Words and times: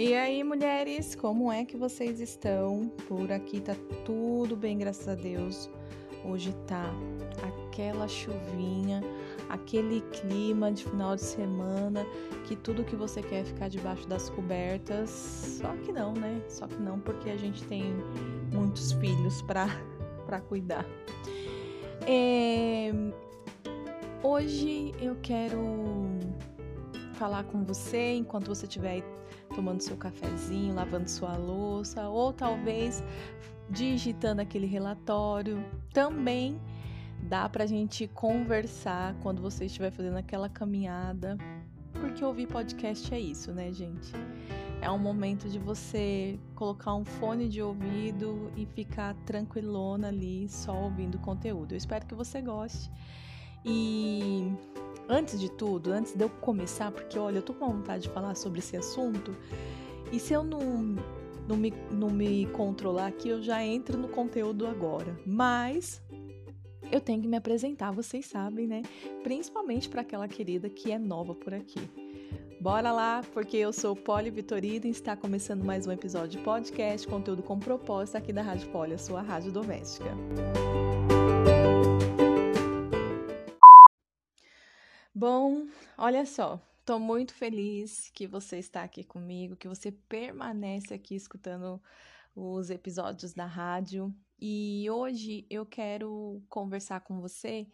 E 0.00 0.14
aí, 0.14 0.44
mulheres, 0.44 1.16
como 1.16 1.50
é 1.50 1.64
que 1.64 1.76
vocês 1.76 2.20
estão? 2.20 2.88
Por 3.08 3.32
aqui 3.32 3.60
tá 3.60 3.74
tudo 4.04 4.54
bem, 4.54 4.78
graças 4.78 5.08
a 5.08 5.16
Deus. 5.16 5.68
Hoje 6.24 6.54
tá 6.68 6.84
aquela 7.42 8.06
chuvinha, 8.06 9.02
aquele 9.48 10.00
clima 10.02 10.70
de 10.70 10.84
final 10.84 11.16
de 11.16 11.22
semana 11.22 12.06
que 12.46 12.54
tudo 12.54 12.84
que 12.84 12.94
você 12.94 13.20
quer 13.20 13.40
é 13.40 13.44
ficar 13.44 13.68
debaixo 13.68 14.06
das 14.06 14.30
cobertas. 14.30 15.10
Só 15.60 15.74
que 15.78 15.90
não, 15.90 16.12
né? 16.12 16.40
Só 16.48 16.68
que 16.68 16.80
não, 16.80 17.00
porque 17.00 17.30
a 17.30 17.36
gente 17.36 17.64
tem 17.64 17.82
muitos 18.52 18.92
filhos 18.92 19.42
para 19.42 19.66
para 20.26 20.40
cuidar. 20.40 20.86
É... 22.06 22.92
Hoje 24.22 24.94
eu 25.00 25.16
quero 25.20 25.58
falar 27.14 27.42
com 27.42 27.64
você 27.64 28.14
enquanto 28.14 28.46
você 28.46 28.64
estiver 28.64 29.02
tomando 29.58 29.80
seu 29.80 29.96
cafezinho, 29.96 30.72
lavando 30.72 31.10
sua 31.10 31.36
louça, 31.36 32.08
ou 32.08 32.32
talvez 32.32 33.02
digitando 33.68 34.40
aquele 34.40 34.68
relatório. 34.68 35.64
Também 35.92 36.60
dá 37.24 37.48
para 37.48 37.64
a 37.64 37.66
gente 37.66 38.06
conversar 38.06 39.16
quando 39.20 39.42
você 39.42 39.64
estiver 39.64 39.90
fazendo 39.90 40.16
aquela 40.16 40.48
caminhada, 40.48 41.36
porque 41.92 42.24
ouvir 42.24 42.46
podcast 42.46 43.12
é 43.12 43.18
isso, 43.18 43.50
né, 43.50 43.72
gente? 43.72 44.12
É 44.80 44.88
um 44.88 44.98
momento 44.98 45.48
de 45.48 45.58
você 45.58 46.38
colocar 46.54 46.94
um 46.94 47.04
fone 47.04 47.48
de 47.48 47.60
ouvido 47.60 48.52
e 48.56 48.64
ficar 48.64 49.12
tranquilona 49.26 50.06
ali, 50.06 50.48
só 50.48 50.84
ouvindo 50.84 51.18
conteúdo. 51.18 51.72
Eu 51.72 51.78
espero 51.78 52.06
que 52.06 52.14
você 52.14 52.40
goste. 52.40 52.88
E 53.64 54.52
antes 55.08 55.40
de 55.40 55.50
tudo, 55.50 55.92
antes 55.92 56.14
de 56.14 56.22
eu 56.22 56.28
começar, 56.28 56.90
porque 56.90 57.18
olha, 57.18 57.38
eu 57.38 57.42
tô 57.42 57.54
com 57.54 57.66
vontade 57.68 58.04
de 58.04 58.08
falar 58.10 58.34
sobre 58.34 58.58
esse 58.58 58.76
assunto, 58.76 59.34
e 60.12 60.18
se 60.18 60.32
eu 60.32 60.42
não, 60.42 60.96
não, 61.48 61.56
me, 61.56 61.72
não 61.90 62.10
me 62.10 62.46
controlar 62.46 63.06
aqui, 63.06 63.28
eu 63.28 63.42
já 63.42 63.64
entro 63.64 63.98
no 63.98 64.08
conteúdo 64.08 64.66
agora. 64.66 65.18
Mas 65.26 66.02
eu 66.90 67.00
tenho 67.00 67.20
que 67.20 67.28
me 67.28 67.36
apresentar, 67.36 67.90
vocês 67.90 68.26
sabem, 68.26 68.66
né? 68.66 68.82
Principalmente 69.22 69.88
para 69.88 70.02
aquela 70.02 70.28
querida 70.28 70.68
que 70.68 70.92
é 70.92 70.98
nova 70.98 71.34
por 71.34 71.52
aqui. 71.54 71.80
Bora 72.60 72.90
lá, 72.90 73.22
porque 73.32 73.56
eu 73.56 73.72
sou 73.72 73.94
Poli 73.94 74.30
Vitorino 74.30 74.86
e 74.86 74.90
está 74.90 75.16
começando 75.16 75.64
mais 75.64 75.86
um 75.86 75.92
episódio 75.92 76.38
de 76.38 76.38
podcast, 76.38 77.06
conteúdo 77.06 77.42
com 77.42 77.58
propósito 77.58 78.16
aqui 78.16 78.32
da 78.32 78.42
Rádio 78.42 78.68
Poli, 78.70 78.94
a 78.94 78.98
sua 78.98 79.22
rádio 79.22 79.52
doméstica. 79.52 80.10
Bom, 85.20 85.66
olha 85.96 86.24
só, 86.24 86.62
estou 86.78 87.00
muito 87.00 87.34
feliz 87.34 88.08
que 88.10 88.24
você 88.24 88.56
está 88.56 88.84
aqui 88.84 89.02
comigo, 89.02 89.56
que 89.56 89.66
você 89.66 89.90
permanece 89.90 90.94
aqui 90.94 91.16
escutando 91.16 91.82
os 92.36 92.70
episódios 92.70 93.34
da 93.34 93.44
rádio. 93.44 94.14
E 94.40 94.88
hoje 94.88 95.44
eu 95.50 95.66
quero 95.66 96.40
conversar 96.48 97.00
com 97.00 97.20
você 97.20 97.66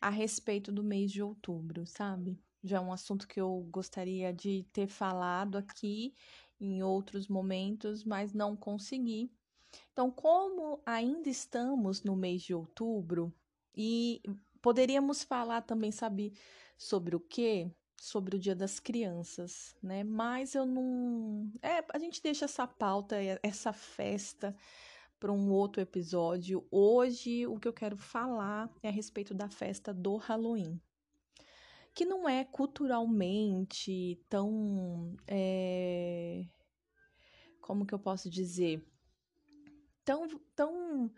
a 0.00 0.10
respeito 0.10 0.70
do 0.70 0.84
mês 0.84 1.10
de 1.10 1.20
outubro, 1.20 1.84
sabe? 1.88 2.38
Já 2.62 2.76
é 2.76 2.80
um 2.80 2.92
assunto 2.92 3.26
que 3.26 3.40
eu 3.40 3.66
gostaria 3.68 4.32
de 4.32 4.64
ter 4.72 4.86
falado 4.86 5.58
aqui 5.58 6.14
em 6.60 6.84
outros 6.84 7.26
momentos, 7.26 8.04
mas 8.04 8.32
não 8.32 8.54
consegui. 8.54 9.28
Então, 9.92 10.08
como 10.08 10.80
ainda 10.86 11.28
estamos 11.28 12.04
no 12.04 12.14
mês 12.14 12.42
de 12.42 12.54
outubro 12.54 13.34
e 13.74 14.22
poderíamos 14.62 15.24
falar 15.24 15.62
também, 15.62 15.90
sabe, 15.90 16.32
sobre 16.78 17.16
o 17.16 17.20
quê? 17.20 17.70
Sobre 18.00 18.36
o 18.36 18.38
Dia 18.38 18.54
das 18.54 18.80
Crianças, 18.80 19.76
né? 19.82 20.02
Mas 20.02 20.54
eu 20.54 20.64
não. 20.64 21.52
É, 21.60 21.84
a 21.92 21.98
gente 21.98 22.22
deixa 22.22 22.46
essa 22.46 22.66
pauta, 22.66 23.16
essa 23.42 23.72
festa 23.72 24.56
para 25.20 25.30
um 25.30 25.52
outro 25.52 25.80
episódio. 25.80 26.66
Hoje, 26.70 27.46
o 27.46 27.58
que 27.58 27.68
eu 27.68 27.72
quero 27.72 27.96
falar 27.96 28.68
é 28.82 28.88
a 28.88 28.92
respeito 28.92 29.34
da 29.34 29.48
festa 29.48 29.94
do 29.94 30.16
Halloween, 30.16 30.80
que 31.94 32.04
não 32.04 32.28
é 32.28 32.44
culturalmente 32.44 34.20
tão. 34.28 35.14
É... 35.28 36.44
Como 37.60 37.86
que 37.86 37.94
eu 37.94 38.00
posso 38.00 38.28
dizer? 38.28 38.84
Tão, 40.04 40.26
tão 40.56 41.12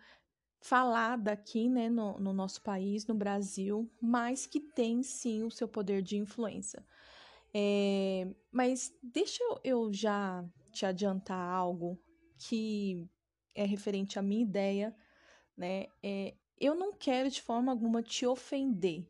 falada 0.65 1.33
aqui 1.33 1.69
né, 1.69 1.91
no, 1.91 2.19
no 2.19 2.33
nosso 2.33 2.63
país, 2.63 3.07
no 3.07 3.15
Brasil, 3.15 3.87
mas 4.01 4.47
que 4.47 4.59
tem 4.59 5.03
sim 5.03 5.43
o 5.43 5.51
seu 5.51 5.69
poder 5.69 6.01
de 6.01 6.17
influência. 6.17 6.83
É, 7.53 8.27
mas 8.51 8.91
deixa 9.03 9.45
eu 9.63 9.93
já 9.93 10.43
te 10.73 10.87
adiantar 10.87 11.39
algo 11.39 11.99
que 12.39 13.07
é 13.55 13.67
referente 13.67 14.19
à 14.19 14.23
minha 14.23 14.41
ideia, 14.41 14.97
né? 15.55 15.87
É, 16.03 16.35
eu 16.59 16.75
não 16.75 16.95
quero 16.95 17.29
de 17.29 17.43
forma 17.43 17.71
alguma 17.71 18.03
te 18.03 18.25
ofender. 18.25 19.07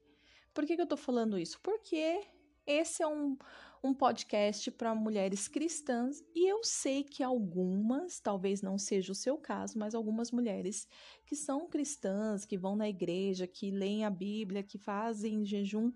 Por 0.53 0.67
que, 0.67 0.75
que 0.75 0.83
eu 0.83 0.89
tô 0.89 0.97
falando 0.97 1.39
isso? 1.39 1.61
Porque 1.63 2.21
esse 2.67 3.03
é 3.03 3.07
um, 3.07 3.37
um 3.83 3.93
podcast 3.93 4.71
para 4.71 4.95
mulheres 4.95 5.47
cristãs 5.47 6.23
e 6.35 6.51
eu 6.51 6.65
sei 6.65 7.05
que 7.05 7.23
algumas, 7.23 8.19
talvez 8.19 8.63
não 8.63 8.79
seja 8.79 9.13
o 9.13 9.15
seu 9.15 9.37
caso, 9.37 9.79
mas 9.79 9.95
algumas 9.95 10.31
mulheres 10.31 10.89
que 11.27 11.37
são 11.37 11.69
cristãs, 11.69 12.45
que 12.45 12.57
vão 12.57 12.77
na 12.77 12.89
igreja, 12.89 13.47
que 13.47 13.71
leem 13.71 14.05
a 14.05 14.11
Bíblia, 14.11 14.63
que 14.63 14.79
fazem 14.79 15.45
jejum, 15.45 15.93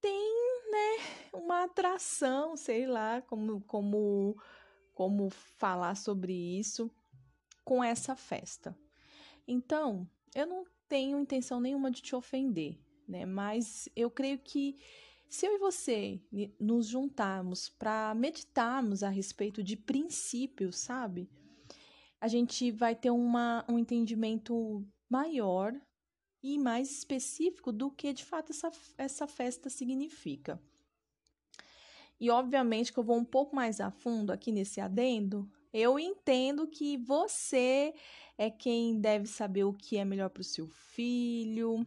têm, 0.00 0.70
né, 0.70 1.30
uma 1.32 1.64
atração, 1.64 2.56
sei 2.56 2.86
lá, 2.86 3.20
como 3.22 3.60
como 3.62 4.36
como 4.94 5.30
falar 5.30 5.96
sobre 5.96 6.32
isso 6.32 6.90
com 7.64 7.82
essa 7.82 8.14
festa. 8.14 8.76
Então, 9.48 10.08
eu 10.34 10.46
não 10.46 10.64
tenho 10.88 11.18
intenção 11.18 11.60
nenhuma 11.60 11.90
de 11.90 12.02
te 12.02 12.14
ofender, 12.14 12.78
né? 13.10 13.26
Mas 13.26 13.88
eu 13.94 14.10
creio 14.10 14.38
que 14.38 14.76
se 15.28 15.46
eu 15.46 15.54
e 15.54 15.58
você 15.58 16.20
nos 16.58 16.86
juntarmos 16.86 17.68
para 17.68 18.14
meditarmos 18.14 19.02
a 19.02 19.08
respeito 19.08 19.62
de 19.62 19.76
princípios, 19.76 20.76
sabe? 20.78 21.30
A 22.20 22.26
gente 22.26 22.70
vai 22.70 22.94
ter 22.94 23.10
uma, 23.10 23.64
um 23.68 23.78
entendimento 23.78 24.84
maior 25.08 25.72
e 26.42 26.58
mais 26.58 26.90
específico 26.90 27.72
do 27.72 27.90
que 27.90 28.12
de 28.12 28.24
fato 28.24 28.50
essa, 28.50 28.70
essa 28.96 29.26
festa 29.26 29.70
significa. 29.70 30.60
E 32.18 32.28
obviamente 32.30 32.92
que 32.92 32.98
eu 32.98 33.04
vou 33.04 33.16
um 33.16 33.24
pouco 33.24 33.54
mais 33.54 33.80
a 33.80 33.90
fundo 33.90 34.30
aqui 34.30 34.52
nesse 34.52 34.80
adendo. 34.80 35.50
Eu 35.72 35.98
entendo 35.98 36.66
que 36.66 36.96
você 36.96 37.94
é 38.36 38.50
quem 38.50 38.98
deve 38.98 39.26
saber 39.26 39.64
o 39.64 39.72
que 39.72 39.96
é 39.96 40.04
melhor 40.04 40.30
para 40.30 40.40
o 40.40 40.44
seu 40.44 40.66
filho, 40.66 41.86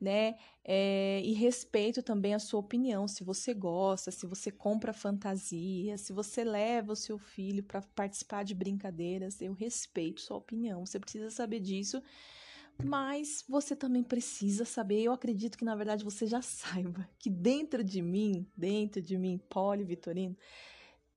né? 0.00 0.36
É, 0.62 1.20
e 1.24 1.32
respeito 1.32 2.02
também 2.02 2.34
a 2.34 2.38
sua 2.38 2.60
opinião, 2.60 3.08
se 3.08 3.24
você 3.24 3.52
gosta, 3.52 4.10
se 4.10 4.26
você 4.26 4.50
compra 4.50 4.92
fantasia, 4.92 5.96
se 5.98 6.12
você 6.12 6.44
leva 6.44 6.92
o 6.92 6.96
seu 6.96 7.18
filho 7.18 7.62
para 7.62 7.82
participar 7.82 8.44
de 8.44 8.54
brincadeiras, 8.54 9.40
eu 9.40 9.52
respeito 9.52 10.20
sua 10.20 10.36
opinião. 10.36 10.84
Você 10.84 11.00
precisa 11.00 11.30
saber 11.30 11.60
disso, 11.60 12.02
mas 12.82 13.44
você 13.48 13.74
também 13.74 14.02
precisa 14.02 14.64
saber. 14.64 15.02
Eu 15.02 15.12
acredito 15.12 15.56
que 15.58 15.64
na 15.64 15.74
verdade 15.74 16.04
você 16.04 16.26
já 16.26 16.40
saiba 16.42 17.08
que 17.18 17.30
dentro 17.30 17.82
de 17.82 18.02
mim, 18.02 18.46
dentro 18.56 19.02
de 19.02 19.16
mim, 19.16 19.40
Poli 19.48 19.84
Vitorino, 19.84 20.36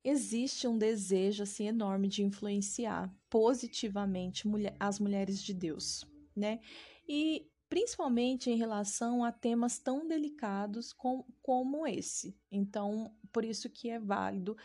existe 0.04 0.68
um 0.68 0.78
desejo 0.78 1.44
assim 1.44 1.68
enorme 1.68 2.08
de 2.08 2.24
influenciar 2.24 3.14
positivamente 3.30 4.44
as 4.80 5.00
mulheres 5.00 5.42
de 5.42 5.54
Deus, 5.54 6.06
né? 6.36 6.60
E 7.08 7.50
principalmente 7.70 8.50
em 8.50 8.56
relação 8.56 9.24
a 9.24 9.32
temas 9.32 9.78
tão 9.78 10.08
delicados 10.08 10.94
com, 10.94 11.26
como 11.42 11.86
esse. 11.86 12.38
Então, 12.52 13.14
por 13.32 13.44
isso 13.44 13.70
que 13.70 13.90
é 13.90 14.00
válido. 14.00 14.56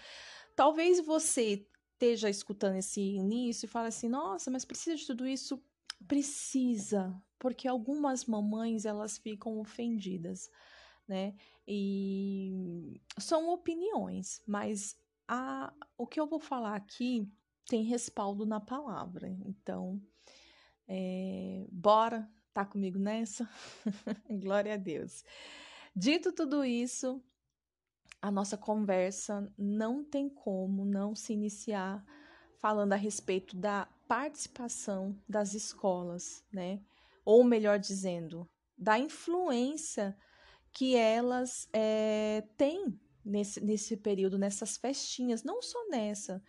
Talvez 0.54 1.04
você 1.04 1.66
esteja 1.92 2.30
escutando 2.30 2.76
esse 2.76 3.00
início 3.00 3.66
e 3.66 3.68
fale 3.68 3.88
assim: 3.88 4.08
"Nossa, 4.08 4.50
mas 4.50 4.64
precisa 4.64 4.96
de 4.96 5.06
tudo 5.06 5.26
isso?" 5.26 5.62
Precisa, 6.06 7.14
porque 7.38 7.68
algumas 7.68 8.24
mamães 8.24 8.84
elas 8.84 9.18
ficam 9.18 9.60
ofendidas, 9.60 10.50
né? 11.06 11.34
E 11.66 13.00
são 13.18 13.50
opiniões, 13.50 14.42
mas 14.46 14.96
a, 15.28 15.72
o 15.96 16.06
que 16.06 16.20
eu 16.20 16.26
vou 16.26 16.40
falar 16.40 16.74
aqui 16.74 17.30
tem 17.66 17.82
respaldo 17.82 18.44
na 18.44 18.60
palavra. 18.60 19.28
Então, 19.46 20.00
é, 20.88 21.66
bora 21.70 22.28
Tá 22.52 22.66
comigo 22.66 22.98
nessa? 22.98 23.48
Glória 24.28 24.74
a 24.74 24.76
Deus. 24.76 25.24
Dito 25.96 26.32
tudo 26.32 26.62
isso, 26.62 27.22
a 28.20 28.30
nossa 28.30 28.58
conversa 28.58 29.50
não 29.56 30.04
tem 30.04 30.28
como 30.28 30.84
não 30.84 31.14
se 31.14 31.32
iniciar 31.32 32.04
falando 32.58 32.92
a 32.92 32.96
respeito 32.96 33.56
da 33.56 33.88
participação 34.06 35.18
das 35.26 35.54
escolas, 35.54 36.44
né? 36.52 36.78
Ou 37.24 37.42
melhor 37.42 37.78
dizendo, 37.78 38.46
da 38.76 38.98
influência 38.98 40.14
que 40.74 40.94
elas 40.94 41.68
é, 41.72 42.46
têm 42.58 43.00
nesse, 43.24 43.60
nesse 43.60 43.96
período, 43.96 44.38
nessas 44.38 44.76
festinhas, 44.76 45.42
não 45.42 45.62
só 45.62 45.88
nessa. 45.88 46.42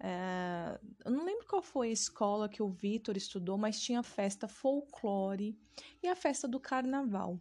É, 0.00 0.78
eu 1.04 1.10
não 1.10 1.24
lembro 1.24 1.46
qual 1.46 1.62
foi 1.62 1.88
a 1.88 1.92
escola 1.92 2.48
que 2.48 2.62
o 2.62 2.68
Vitor 2.68 3.16
estudou, 3.16 3.58
mas 3.58 3.80
tinha 3.80 4.00
a 4.00 4.04
festa 4.04 4.46
folclore 4.46 5.58
e 6.02 6.08
a 6.08 6.14
festa 6.14 6.46
do 6.46 6.60
carnaval. 6.60 7.40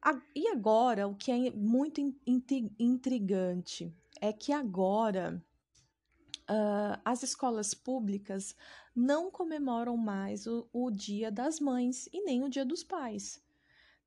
A, 0.00 0.20
e 0.34 0.48
agora, 0.48 1.08
o 1.08 1.16
que 1.16 1.32
é 1.32 1.50
muito 1.50 2.00
intrigante 2.78 3.92
é 4.20 4.32
que 4.32 4.52
agora 4.52 5.42
uh, 6.48 7.00
as 7.04 7.22
escolas 7.22 7.74
públicas 7.74 8.54
não 8.94 9.30
comemoram 9.30 9.96
mais 9.96 10.46
o, 10.46 10.68
o 10.72 10.90
Dia 10.90 11.30
das 11.30 11.58
Mães 11.58 12.08
e 12.12 12.22
nem 12.22 12.42
o 12.44 12.48
Dia 12.48 12.64
dos 12.64 12.84
Pais. 12.84 13.42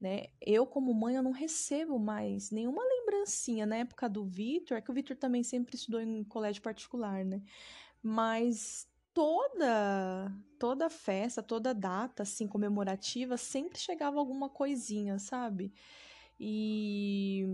Né? 0.01 0.25
Eu, 0.41 0.65
como 0.65 0.91
mãe, 0.95 1.15
eu 1.15 1.21
não 1.21 1.31
recebo 1.31 1.99
mais 1.99 2.49
nenhuma 2.49 2.83
lembrancinha. 2.83 3.67
Na 3.67 3.75
época 3.77 4.09
do 4.09 4.25
Vitor, 4.25 4.77
é 4.77 4.81
que 4.81 4.89
o 4.89 4.93
Vitor 4.93 5.15
também 5.15 5.43
sempre 5.43 5.75
estudou 5.75 6.01
em 6.01 6.23
colégio 6.23 6.59
particular, 6.63 7.23
né? 7.23 7.39
Mas 8.01 8.89
toda 9.13 10.31
toda 10.57 10.89
festa, 10.89 11.43
toda 11.43 11.73
data 11.73 12.23
assim 12.23 12.47
comemorativa 12.47 13.37
sempre 13.37 13.77
chegava 13.79 14.17
alguma 14.19 14.49
coisinha, 14.49 15.19
sabe? 15.19 15.71
E 16.39 17.45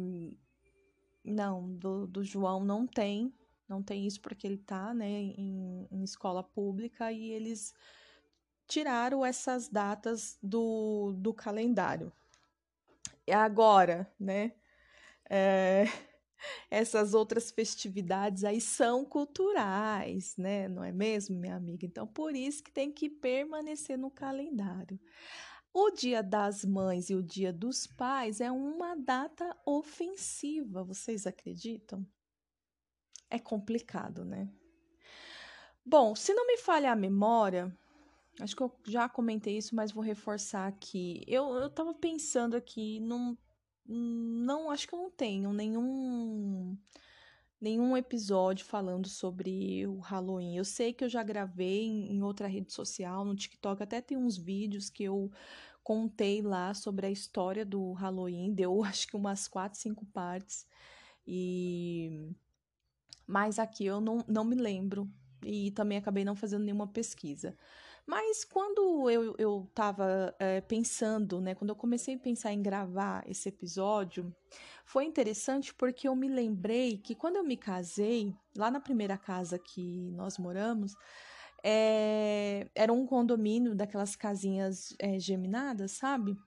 não, 1.23 1.73
do, 1.75 2.07
do 2.07 2.23
João 2.23 2.63
não 2.63 2.87
tem, 2.87 3.33
não 3.67 3.83
tem 3.83 4.07
isso 4.07 4.21
porque 4.21 4.47
ele 4.47 4.57
tá, 4.57 4.93
né, 4.93 5.09
em, 5.09 5.87
em 5.91 6.03
escola 6.03 6.41
pública 6.41 7.11
e 7.11 7.29
eles 7.31 7.73
tiraram 8.67 9.25
essas 9.25 9.67
datas 9.67 10.37
do, 10.41 11.13
do 11.17 11.33
calendário 11.33 12.11
agora, 13.33 14.11
né? 14.19 14.53
É, 15.29 15.85
essas 16.69 17.13
outras 17.13 17.51
festividades 17.51 18.43
aí 18.43 18.61
são 18.61 19.03
culturais, 19.03 20.35
né? 20.37 20.67
Não 20.67 20.83
é 20.83 20.91
mesmo, 20.91 21.37
minha 21.37 21.55
amiga? 21.55 21.85
Então, 21.85 22.07
por 22.07 22.35
isso 22.35 22.63
que 22.63 22.71
tem 22.71 22.91
que 22.91 23.09
permanecer 23.09 23.97
no 23.97 24.11
calendário. 24.11 24.99
O 25.73 25.91
Dia 25.91 26.23
das 26.23 26.65
Mães 26.65 27.09
e 27.09 27.15
o 27.15 27.21
Dia 27.21 27.53
dos 27.53 27.85
Pais 27.85 28.41
é 28.41 28.51
uma 28.51 28.95
data 28.95 29.55
ofensiva, 29.65 30.83
vocês 30.83 31.27
acreditam? 31.27 32.05
É 33.29 33.37
complicado, 33.37 34.25
né? 34.25 34.49
Bom, 35.85 36.15
se 36.15 36.33
não 36.33 36.47
me 36.47 36.57
falha 36.57 36.91
a 36.91 36.95
memória, 36.95 37.71
Acho 38.39 38.55
que 38.55 38.61
eu 38.61 38.71
já 38.85 39.09
comentei 39.09 39.57
isso, 39.57 39.75
mas 39.75 39.91
vou 39.91 40.03
reforçar 40.03 40.67
aqui. 40.67 41.23
Eu, 41.27 41.55
eu 41.55 41.69
tava 41.69 41.93
pensando 41.93 42.55
aqui, 42.55 42.99
não, 42.99 43.37
não 43.85 44.69
acho 44.69 44.87
que 44.87 44.93
eu 44.93 44.99
não 44.99 45.09
tenho 45.09 45.51
nenhum 45.53 46.77
nenhum 47.59 47.97
episódio 47.97 48.65
falando 48.65 49.07
sobre 49.07 49.85
o 49.87 49.99
Halloween. 49.99 50.57
Eu 50.57 50.65
sei 50.65 50.93
que 50.93 51.03
eu 51.03 51.09
já 51.09 51.23
gravei 51.23 51.83
em, 51.85 52.21
outra 52.21 52.47
rede 52.47 52.71
social, 52.71 53.25
no 53.25 53.35
TikTok, 53.35 53.81
até 53.81 53.99
tem 53.99 54.17
uns 54.17 54.37
vídeos 54.37 54.89
que 54.89 55.03
eu 55.03 55.31
contei 55.83 56.41
lá 56.41 56.73
sobre 56.73 57.07
a 57.07 57.09
história 57.11 57.65
do 57.65 57.93
Halloween, 57.93 58.53
deu 58.53 58.83
acho 58.85 59.07
que 59.07 59.15
umas 59.15 59.47
quatro, 59.47 59.79
cinco 59.79 60.05
partes. 60.05 60.67
E 61.25 62.31
mas 63.25 63.59
aqui 63.59 63.85
eu 63.85 63.99
não, 63.99 64.23
não 64.27 64.45
me 64.45 64.55
lembro 64.55 65.11
e 65.45 65.71
também 65.71 65.97
acabei 65.97 66.23
não 66.23 66.35
fazendo 66.35 66.63
nenhuma 66.63 66.87
pesquisa. 66.87 67.57
Mas 68.07 68.45
quando 68.45 69.09
eu, 69.09 69.35
eu 69.37 69.69
tava 69.75 70.33
é, 70.39 70.61
pensando, 70.61 71.41
né, 71.41 71.53
quando 71.53 71.71
eu 71.71 71.75
comecei 71.75 72.15
a 72.15 72.19
pensar 72.19 72.53
em 72.53 72.61
gravar 72.61 73.21
esse 73.29 73.49
episódio, 73.49 74.33
foi 74.85 75.03
interessante 75.03 75.73
porque 75.73 76.07
eu 76.07 76.15
me 76.15 76.29
lembrei 76.29 76.97
que 76.97 77.13
quando 77.13 77.35
eu 77.35 77.43
me 77.43 77.57
casei, 77.57 78.33
lá 78.55 78.71
na 78.71 78.79
primeira 78.79 79.17
casa 79.17 79.59
que 79.59 80.09
nós 80.11 80.37
moramos, 80.37 80.95
é, 81.61 82.69
era 82.73 82.93
um 82.93 83.05
condomínio 83.05 83.75
daquelas 83.75 84.15
casinhas 84.15 84.95
é, 84.99 85.19
geminadas, 85.19 85.91
sabe? 85.91 86.37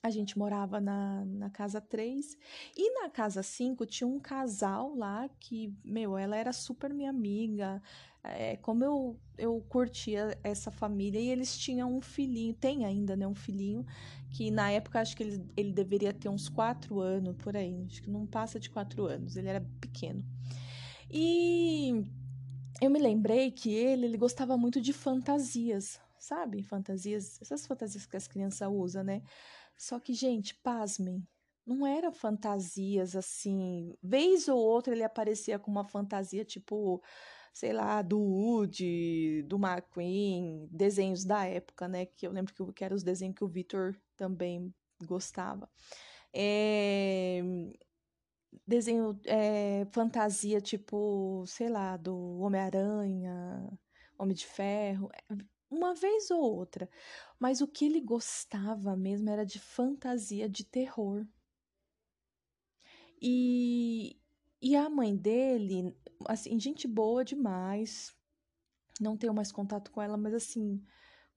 A 0.00 0.10
gente 0.10 0.38
morava 0.38 0.80
na, 0.80 1.24
na 1.24 1.50
casa 1.50 1.80
3 1.80 2.36
e 2.76 3.02
na 3.02 3.10
casa 3.10 3.42
5 3.42 3.84
tinha 3.84 4.06
um 4.06 4.20
casal 4.20 4.94
lá 4.94 5.28
que, 5.40 5.74
meu, 5.84 6.16
ela 6.16 6.36
era 6.36 6.52
super 6.52 6.94
minha 6.94 7.10
amiga, 7.10 7.82
é, 8.22 8.56
como 8.58 8.84
eu, 8.84 9.18
eu 9.36 9.60
curtia 9.68 10.38
essa 10.44 10.70
família 10.70 11.18
e 11.18 11.28
eles 11.28 11.58
tinham 11.58 11.96
um 11.96 12.00
filhinho, 12.00 12.54
tem 12.54 12.84
ainda, 12.84 13.16
né, 13.16 13.26
um 13.26 13.34
filhinho, 13.34 13.84
que 14.30 14.50
na 14.50 14.70
época 14.70 15.00
acho 15.00 15.16
que 15.16 15.22
ele, 15.22 15.44
ele 15.56 15.72
deveria 15.72 16.12
ter 16.12 16.28
uns 16.28 16.48
quatro 16.48 17.00
anos, 17.00 17.34
por 17.36 17.56
aí, 17.56 17.84
acho 17.86 18.02
que 18.02 18.10
não 18.10 18.26
passa 18.26 18.60
de 18.60 18.70
quatro 18.70 19.06
anos, 19.06 19.36
ele 19.36 19.48
era 19.48 19.60
pequeno. 19.80 20.24
E 21.10 22.04
eu 22.80 22.90
me 22.90 22.98
lembrei 22.98 23.50
que 23.50 23.72
ele, 23.72 24.06
ele 24.06 24.18
gostava 24.18 24.56
muito 24.56 24.80
de 24.80 24.92
fantasias, 24.92 25.98
sabe? 26.18 26.62
Fantasias, 26.62 27.40
essas 27.40 27.66
fantasias 27.66 28.06
que 28.06 28.16
as 28.16 28.28
crianças 28.28 28.68
usam, 28.70 29.02
né? 29.02 29.22
Só 29.78 29.98
que, 29.98 30.12
gente, 30.12 30.54
pasmem, 30.56 31.26
não 31.66 31.86
era 31.86 32.12
fantasias 32.12 33.16
assim. 33.16 33.94
Vez 34.02 34.48
ou 34.48 34.58
outra 34.58 34.92
ele 34.92 35.04
aparecia 35.04 35.58
com 35.58 35.70
uma 35.70 35.84
fantasia 35.84 36.44
tipo 36.44 37.02
sei 37.58 37.72
lá, 37.72 38.02
do 38.02 38.20
Woody, 38.20 39.42
do 39.42 39.56
McQueen, 39.56 40.68
desenhos 40.70 41.24
da 41.24 41.44
época, 41.44 41.88
né? 41.88 42.06
Que 42.06 42.24
eu 42.24 42.30
lembro 42.30 42.54
que, 42.54 42.72
que 42.72 42.84
eram 42.84 42.94
os 42.94 43.02
desenhos 43.02 43.34
que 43.34 43.42
o 43.42 43.48
Victor 43.48 43.96
também 44.16 44.72
gostava. 45.04 45.68
É, 46.32 47.42
desenho, 48.66 49.18
é, 49.26 49.86
fantasia, 49.92 50.60
tipo, 50.60 51.44
sei 51.48 51.68
lá, 51.68 51.96
do 51.96 52.38
Homem-Aranha, 52.38 53.68
Homem 54.16 54.36
de 54.36 54.46
Ferro, 54.46 55.10
é, 55.12 55.34
uma 55.70 55.94
vez 55.94 56.30
ou 56.30 56.40
outra. 56.40 56.88
Mas 57.38 57.60
o 57.60 57.68
que 57.68 57.84
ele 57.84 58.00
gostava 58.00 58.96
mesmo 58.96 59.30
era 59.30 59.44
de 59.44 59.58
fantasia 59.58 60.48
de 60.48 60.64
terror. 60.64 61.26
E, 63.20 64.20
e 64.62 64.76
a 64.76 64.88
mãe 64.88 65.16
dele, 65.16 65.96
assim, 66.26 66.58
gente 66.58 66.86
boa 66.86 67.24
demais. 67.24 68.16
Não 69.00 69.16
tenho 69.16 69.34
mais 69.34 69.52
contato 69.52 69.90
com 69.90 70.02
ela, 70.02 70.16
mas 70.16 70.34
assim, 70.34 70.82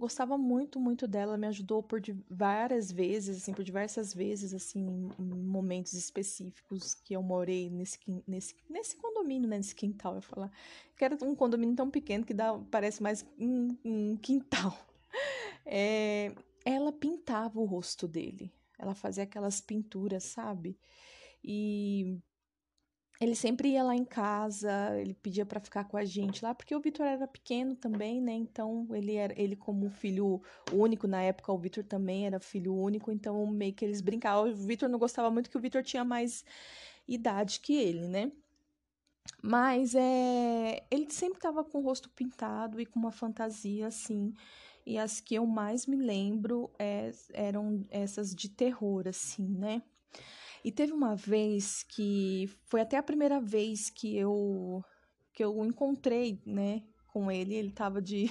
gostava 0.02 0.36
muito, 0.36 0.80
muito 0.80 1.08
dela, 1.08 1.38
me 1.38 1.46
ajudou 1.46 1.84
por 1.84 2.02
várias 2.28 2.92
vezes, 2.92 3.38
assim, 3.38 3.54
por 3.54 3.64
diversas 3.64 4.12
vezes, 4.16 4.52
assim, 4.52 5.12
em 5.20 5.24
momentos 5.24 5.94
específicos 5.94 6.96
que 6.96 7.14
eu 7.14 7.22
morei 7.22 7.70
nesse, 7.70 8.00
nesse, 8.28 8.56
nesse 8.68 8.96
condomínio, 8.98 9.48
né, 9.48 9.58
nesse 9.58 9.76
quintal, 9.76 10.16
eu 10.16 10.22
falar. 10.24 10.52
Que 10.98 11.06
era 11.06 11.16
um 11.22 11.36
condomínio 11.36 11.76
tão 11.76 11.92
pequeno 11.92 12.26
que 12.26 12.34
dá, 12.34 12.58
parece 12.72 13.04
mais 13.04 13.24
um, 13.40 13.78
um 13.86 14.18
quintal. 14.18 14.76
É, 15.64 16.34
ela 16.66 16.92
pintava 16.92 17.60
o 17.60 17.66
rosto 17.66 18.08
dele, 18.08 18.52
ela 18.80 18.96
fazia 18.96 19.24
aquelas 19.24 19.62
pinturas, 19.62 20.24
sabe? 20.24 20.76
E 21.44 22.18
ele 23.22 23.36
sempre 23.36 23.70
ia 23.70 23.84
lá 23.84 23.96
em 23.96 24.04
casa, 24.04 25.00
ele 25.00 25.14
pedia 25.14 25.46
para 25.46 25.60
ficar 25.60 25.84
com 25.84 25.96
a 25.96 26.04
gente 26.04 26.44
lá, 26.44 26.56
porque 26.56 26.76
o 26.76 26.80
Vitor 26.82 27.06
era 27.06 27.28
pequeno 27.28 27.76
também, 27.76 28.20
né? 28.20 28.34
Então, 28.34 28.88
ele 28.92 29.14
era 29.14 29.40
ele 29.40 29.56
como 29.56 29.92
filho 29.92 30.42
único 30.74 31.08
na 31.08 31.22
época, 31.22 31.54
o 31.54 31.58
Vitor 31.58 31.84
também 31.84 32.26
era 32.26 32.40
filho 32.40 32.74
único, 32.74 33.12
então 33.12 33.46
meio 33.46 33.74
que 33.74 33.86
eles 33.86 34.02
brincavam. 34.02 34.50
O 34.50 34.56
Vitor 34.56 34.90
não 34.90 34.98
gostava 34.98 35.30
muito 35.30 35.52
que 35.52 35.58
o 35.58 35.62
Vitor 35.62 35.84
tinha 35.84 36.04
mais 36.04 36.44
idade 37.08 37.60
que 37.60 37.76
ele, 37.76 38.08
né? 38.08 38.32
Mas 39.40 39.94
é, 39.94 40.84
ele 40.90 41.12
sempre 41.12 41.38
estava 41.38 41.64
com 41.64 41.78
o 41.78 41.84
rosto 41.84 42.10
pintado 42.10 42.82
e 42.82 42.88
com 42.88 43.00
uma 43.00 43.12
fantasia 43.12 43.86
assim. 43.86 44.34
E 44.84 44.98
as 44.98 45.20
que 45.20 45.36
eu 45.36 45.46
mais 45.46 45.86
me 45.86 45.96
lembro 45.96 46.72
é, 46.80 47.12
eram 47.34 47.86
essas 47.92 48.34
de 48.34 48.50
terror, 48.50 49.08
assim, 49.08 49.48
né? 49.48 49.84
E 50.64 50.72
teve 50.72 50.94
uma 50.94 51.16
vez 51.16 51.84
que 51.84 52.50
foi 52.66 52.82
até 52.82 52.98
a 52.98 53.04
primeira 53.04 53.40
vez 53.40 53.90
que 53.90 54.16
eu 54.18 54.84
que 55.34 55.44
eu 55.44 55.64
encontrei, 55.66 56.42
né, 56.46 56.84
com 57.08 57.32
ele, 57.32 57.56
ele 57.56 57.72
tava 57.72 58.02
de 58.02 58.30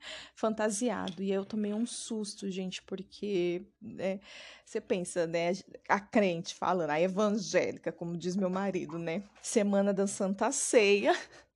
fantasiado 0.34 1.22
e 1.22 1.30
eu 1.30 1.44
tomei 1.44 1.72
um 1.72 1.86
susto, 1.86 2.50
gente, 2.50 2.82
porque 2.82 3.62
né, 3.80 4.20
você 4.64 4.80
pensa, 4.80 5.26
né, 5.26 5.52
a 5.88 6.00
crente 6.00 6.54
falando, 6.54 6.90
a 6.90 7.00
evangélica, 7.00 7.92
como 7.92 8.16
diz 8.16 8.34
meu 8.34 8.50
marido, 8.50 8.98
né, 8.98 9.22
semana 9.40 9.92
da 9.92 10.06
Santa 10.06 10.50
Ceia. 10.52 11.12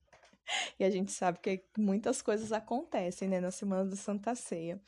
E 0.79 0.85
a 0.85 0.91
gente 0.91 1.11
sabe 1.11 1.39
que 1.39 1.65
muitas 1.79 2.21
coisas 2.21 2.53
acontecem, 2.53 3.27
né, 3.27 3.41
na 3.41 3.51
semana 3.51 3.87
da 3.87 3.97
Santa 3.97 4.35
Ceia. 4.35 4.79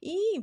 E 0.00 0.42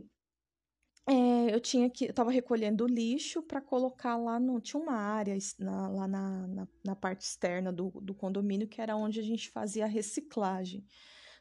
é, 1.06 1.54
eu 1.54 1.60
tinha 1.60 1.90
que, 1.90 2.06
eu 2.06 2.14
tava 2.14 2.32
recolhendo 2.32 2.88
lixo 2.88 3.42
para 3.42 3.60
colocar 3.60 4.16
lá 4.16 4.40
no, 4.40 4.62
tinha 4.62 4.82
uma 4.82 4.96
área 4.96 5.38
na, 5.60 5.90
lá 5.90 6.08
na, 6.08 6.48
na, 6.48 6.68
na, 6.84 6.96
parte 6.96 7.22
externa 7.22 7.74
do, 7.74 7.92
do 8.02 8.14
condomínio 8.14 8.68
que 8.68 8.82
era 8.82 8.96
onde 8.96 9.20
a 9.20 9.24
gente 9.24 9.50
fazia 9.50 9.84
a 9.84 9.88
reciclagem. 9.88 10.86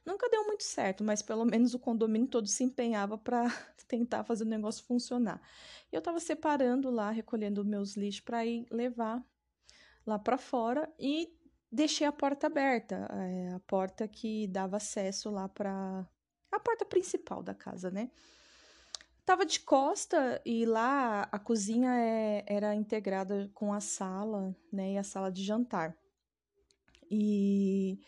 Nunca 0.04 0.28
deu 0.28 0.45
muito 0.49 0.64
certo, 0.64 1.04
mas 1.04 1.23
pelo 1.23 1.45
menos 1.45 1.75
o 1.75 1.78
condomínio 1.78 2.26
todo 2.26 2.49
se 2.49 2.64
empenhava 2.64 3.16
para 3.16 3.45
tentar 3.87 4.25
fazer 4.25 4.42
o 4.42 4.49
negócio 4.49 4.85
funcionar. 4.85 5.40
E 5.92 5.97
eu 5.97 6.02
tava 6.02 6.19
separando 6.19 6.90
lá, 6.90 7.11
recolhendo 7.12 7.64
meus 7.64 7.97
lixos 7.97 8.21
para 8.21 8.45
ir 8.45 8.66
levar 8.69 9.25
lá 10.04 10.19
para 10.19 10.37
fora 10.38 10.92
e 10.99 11.33
deixei 11.71 12.04
a 12.04 12.11
porta 12.11 12.49
aberta, 12.49 13.09
é, 13.12 13.54
a 13.54 13.61
porta 13.61 14.09
que 14.09 14.49
dava 14.49 14.78
acesso 14.78 15.31
lá 15.31 15.49
para 15.49 16.04
a 16.50 16.59
porta 16.59 16.85
principal 16.85 17.45
da 17.45 17.54
casa, 17.54 17.88
né? 17.90 18.11
Tava 19.25 19.47
de 19.47 19.61
costa 19.61 20.43
e 20.45 20.64
lá 20.64 21.29
a 21.31 21.38
cozinha 21.38 21.95
é, 21.95 22.45
era 22.47 22.75
integrada 22.75 23.50
com 23.55 23.73
a 23.73 23.81
sala, 23.81 24.55
né? 24.73 24.95
E 24.95 24.99
a 24.99 25.05
sala 25.05 25.31
de 25.31 25.45
jantar. 25.45 25.97
E 27.11 28.00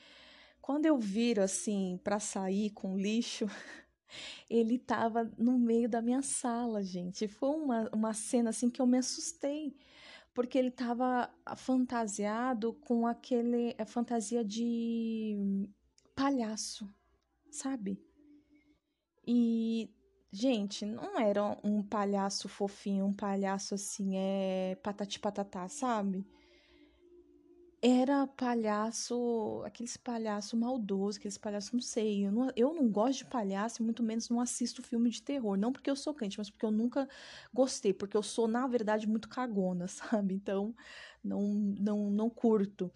quando 0.60 0.86
eu 0.86 0.98
viro 0.98 1.42
assim 1.42 2.00
para 2.02 2.18
sair 2.18 2.70
com 2.70 2.98
lixo, 2.98 3.46
ele 4.50 4.78
tava 4.78 5.30
no 5.38 5.58
meio 5.58 5.88
da 5.88 6.02
minha 6.02 6.22
sala, 6.22 6.82
gente. 6.82 7.28
Foi 7.28 7.50
uma, 7.50 7.88
uma 7.92 8.12
cena 8.12 8.50
assim 8.50 8.68
que 8.68 8.82
eu 8.82 8.86
me 8.86 8.98
assustei 8.98 9.76
porque 10.34 10.58
ele 10.58 10.68
estava 10.68 11.32
fantasiado 11.56 12.74
com 12.74 13.06
aquele 13.06 13.74
a 13.78 13.86
fantasia 13.86 14.44
de 14.44 15.68
palhaço, 16.14 16.92
sabe? 17.50 18.02
E 19.24 19.93
gente, 20.34 20.84
não 20.84 21.18
era 21.18 21.56
um 21.62 21.82
palhaço 21.82 22.48
fofinho, 22.48 23.06
um 23.06 23.12
palhaço 23.12 23.74
assim, 23.74 24.16
é 24.16 24.76
patati 24.82 25.18
patatá, 25.20 25.68
sabe? 25.68 26.26
Era 27.80 28.26
palhaço, 28.26 29.62
aqueles 29.64 29.96
palhaço 29.96 30.56
maldoso, 30.56 31.18
aqueles 31.18 31.36
palhaços, 31.36 31.70
não 31.72 31.80
sei. 31.80 32.26
Eu 32.26 32.32
não, 32.32 32.50
eu 32.56 32.74
não 32.74 32.88
gosto 32.88 33.18
de 33.18 33.24
palhaço, 33.26 33.82
muito 33.82 34.02
menos 34.02 34.30
não 34.30 34.40
assisto 34.40 34.82
filme 34.82 35.10
de 35.10 35.22
terror. 35.22 35.56
Não 35.58 35.70
porque 35.70 35.90
eu 35.90 35.96
sou 35.96 36.14
crente, 36.14 36.38
mas 36.38 36.48
porque 36.48 36.64
eu 36.64 36.70
nunca 36.70 37.06
gostei. 37.52 37.92
Porque 37.92 38.16
eu 38.16 38.22
sou, 38.22 38.48
na 38.48 38.66
verdade, 38.66 39.06
muito 39.06 39.28
cagona, 39.28 39.86
sabe? 39.88 40.34
Então, 40.34 40.74
não, 41.22 41.42
não, 41.78 42.10
não 42.10 42.30
curto. 42.30 42.90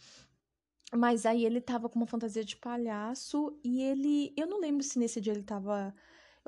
Mas 0.94 1.26
aí 1.26 1.44
ele 1.44 1.60
tava 1.60 1.88
com 1.90 1.98
uma 1.98 2.06
fantasia 2.06 2.42
de 2.42 2.56
palhaço 2.56 3.58
e 3.62 3.82
ele. 3.82 4.32
Eu 4.36 4.46
não 4.46 4.58
lembro 4.58 4.82
se 4.82 4.98
nesse 4.98 5.20
dia 5.20 5.34
ele 5.34 5.42
tava. 5.42 5.94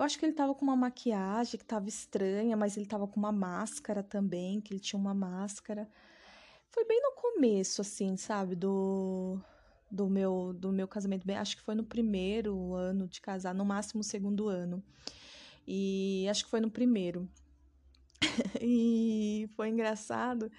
Eu 0.01 0.05
acho 0.05 0.19
que 0.19 0.25
ele 0.25 0.33
tava 0.33 0.55
com 0.55 0.65
uma 0.65 0.75
maquiagem 0.75 1.59
que 1.59 1.65
tava 1.65 1.87
estranha, 1.87 2.57
mas 2.57 2.75
ele 2.75 2.87
tava 2.87 3.07
com 3.07 3.21
uma 3.21 3.31
máscara 3.31 4.03
também, 4.03 4.59
que 4.59 4.73
ele 4.73 4.81
tinha 4.81 4.99
uma 4.99 5.13
máscara. 5.13 5.87
Foi 6.71 6.87
bem 6.87 7.03
no 7.03 7.13
começo, 7.13 7.83
assim, 7.83 8.17
sabe, 8.17 8.57
do, 8.57 9.39
do 9.91 10.09
meu 10.09 10.55
do 10.55 10.73
meu 10.73 10.89
casamento. 10.89 11.27
Bem, 11.27 11.37
acho 11.37 11.55
que 11.55 11.63
foi 11.63 11.75
no 11.75 11.85
primeiro 11.85 12.73
ano 12.73 13.07
de 13.07 13.21
casar, 13.21 13.55
no 13.55 13.63
máximo 13.63 14.03
segundo 14.03 14.49
ano. 14.49 14.83
E 15.69 16.27
acho 16.31 16.45
que 16.45 16.51
foi 16.51 16.61
no 16.61 16.71
primeiro. 16.71 17.29
e 18.59 19.51
foi 19.55 19.69
engraçado 19.69 20.51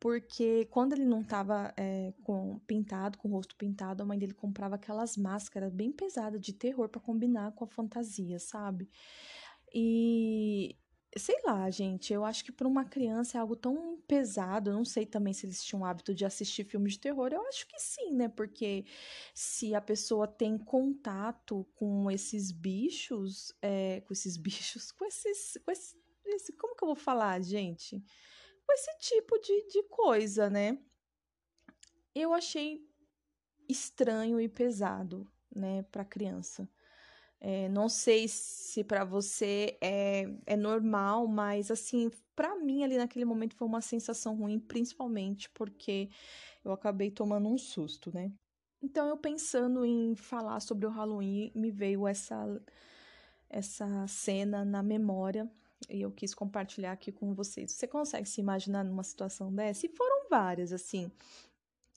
porque 0.00 0.66
quando 0.66 0.92
ele 0.92 1.04
não 1.04 1.22
tava 1.22 1.72
é, 1.76 2.12
com, 2.22 2.58
pintado, 2.66 3.18
com 3.18 3.28
o 3.28 3.32
rosto 3.32 3.56
pintado, 3.56 4.02
a 4.02 4.06
mãe 4.06 4.18
dele 4.18 4.34
comprava 4.34 4.76
aquelas 4.76 5.16
máscaras 5.16 5.72
bem 5.72 5.92
pesadas 5.92 6.40
de 6.40 6.52
terror 6.52 6.88
para 6.88 7.00
combinar 7.00 7.52
com 7.52 7.64
a 7.64 7.68
fantasia, 7.68 8.38
sabe? 8.38 8.88
E 9.74 10.76
Sei 11.16 11.36
lá, 11.42 11.70
gente, 11.70 12.12
eu 12.12 12.22
acho 12.22 12.44
que 12.44 12.52
para 12.52 12.68
uma 12.68 12.84
criança 12.84 13.38
é 13.38 13.40
algo 13.40 13.56
tão 13.56 13.98
pesado. 14.06 14.70
Eu 14.70 14.74
não 14.74 14.84
sei 14.84 15.06
também 15.06 15.32
se 15.32 15.46
eles 15.46 15.64
tinham 15.64 15.80
o 15.80 15.84
hábito 15.84 16.14
de 16.14 16.24
assistir 16.24 16.64
filmes 16.64 16.92
de 16.92 17.00
terror. 17.00 17.30
Eu 17.32 17.40
acho 17.48 17.66
que 17.66 17.78
sim, 17.80 18.12
né? 18.12 18.28
Porque 18.28 18.84
se 19.34 19.74
a 19.74 19.80
pessoa 19.80 20.28
tem 20.28 20.58
contato 20.58 21.66
com 21.74 22.10
esses 22.10 22.52
bichos, 22.52 23.54
é, 23.62 24.02
com 24.02 24.12
esses 24.12 24.36
bichos, 24.38 24.92
com 24.92 25.04
esses, 25.06 25.58
com 25.64 25.70
esse, 25.70 25.96
esse, 26.26 26.52
como 26.52 26.76
que 26.76 26.84
eu 26.84 26.88
vou 26.88 26.96
falar, 26.96 27.40
gente? 27.42 28.04
Com 28.68 28.74
esse 28.74 28.98
tipo 28.98 29.38
de, 29.38 29.66
de 29.68 29.82
coisa, 29.84 30.50
né? 30.50 30.78
Eu 32.14 32.34
achei 32.34 32.86
estranho 33.66 34.38
e 34.38 34.46
pesado, 34.46 35.26
né, 35.50 35.84
para 35.84 36.04
criança. 36.04 36.68
É, 37.40 37.66
não 37.70 37.88
sei 37.88 38.28
se 38.28 38.84
para 38.84 39.06
você 39.06 39.78
é, 39.80 40.26
é 40.44 40.54
normal, 40.54 41.26
mas 41.26 41.70
assim, 41.70 42.10
para 42.36 42.56
mim 42.56 42.84
ali 42.84 42.98
naquele 42.98 43.24
momento 43.24 43.56
foi 43.56 43.66
uma 43.66 43.80
sensação 43.80 44.36
ruim, 44.36 44.60
principalmente 44.60 45.48
porque 45.50 46.10
eu 46.62 46.70
acabei 46.70 47.10
tomando 47.10 47.48
um 47.48 47.56
susto, 47.56 48.12
né? 48.12 48.30
Então 48.82 49.08
eu 49.08 49.16
pensando 49.16 49.82
em 49.82 50.14
falar 50.14 50.60
sobre 50.60 50.86
o 50.86 50.90
Halloween, 50.90 51.50
me 51.54 51.70
veio 51.70 52.06
essa 52.06 52.60
essa 53.48 54.06
cena 54.06 54.62
na 54.62 54.82
memória 54.82 55.50
e 55.88 56.02
eu 56.02 56.10
quis 56.10 56.34
compartilhar 56.34 56.92
aqui 56.92 57.12
com 57.12 57.34
vocês. 57.34 57.72
Você 57.72 57.86
consegue 57.86 58.28
se 58.28 58.40
imaginar 58.40 58.84
numa 58.84 59.04
situação 59.04 59.54
dessa? 59.54 59.86
E 59.86 59.88
foram 59.88 60.28
várias, 60.28 60.72
assim. 60.72 61.10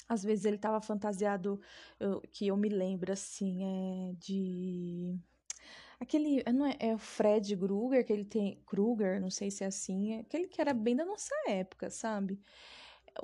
Às 0.08 0.24
vezes 0.24 0.46
ele 0.46 0.58
estava 0.58 0.82
fantasiado, 0.82 1.60
eu, 2.00 2.22
que 2.32 2.48
eu 2.48 2.58
me 2.58 2.70
lembro, 2.70 3.12
assim, 3.12 3.64
é 3.64 4.14
de 4.20 5.18
Aquele, 6.02 6.44
não 6.52 6.66
é, 6.66 6.76
é 6.80 6.96
o 6.96 6.98
Fred 6.98 7.56
Krueger, 7.56 8.04
que 8.04 8.12
ele 8.12 8.26
tem, 8.26 8.60
Krueger, 8.66 9.22
não 9.22 9.30
sei 9.30 9.52
se 9.52 9.64
é 9.64 9.68
assim, 9.68 10.16
é 10.16 10.20
aquele 10.22 10.48
que 10.48 10.60
era 10.60 10.74
bem 10.74 10.96
da 10.96 11.06
nossa 11.06 11.32
época, 11.48 11.92
sabe? 11.92 12.40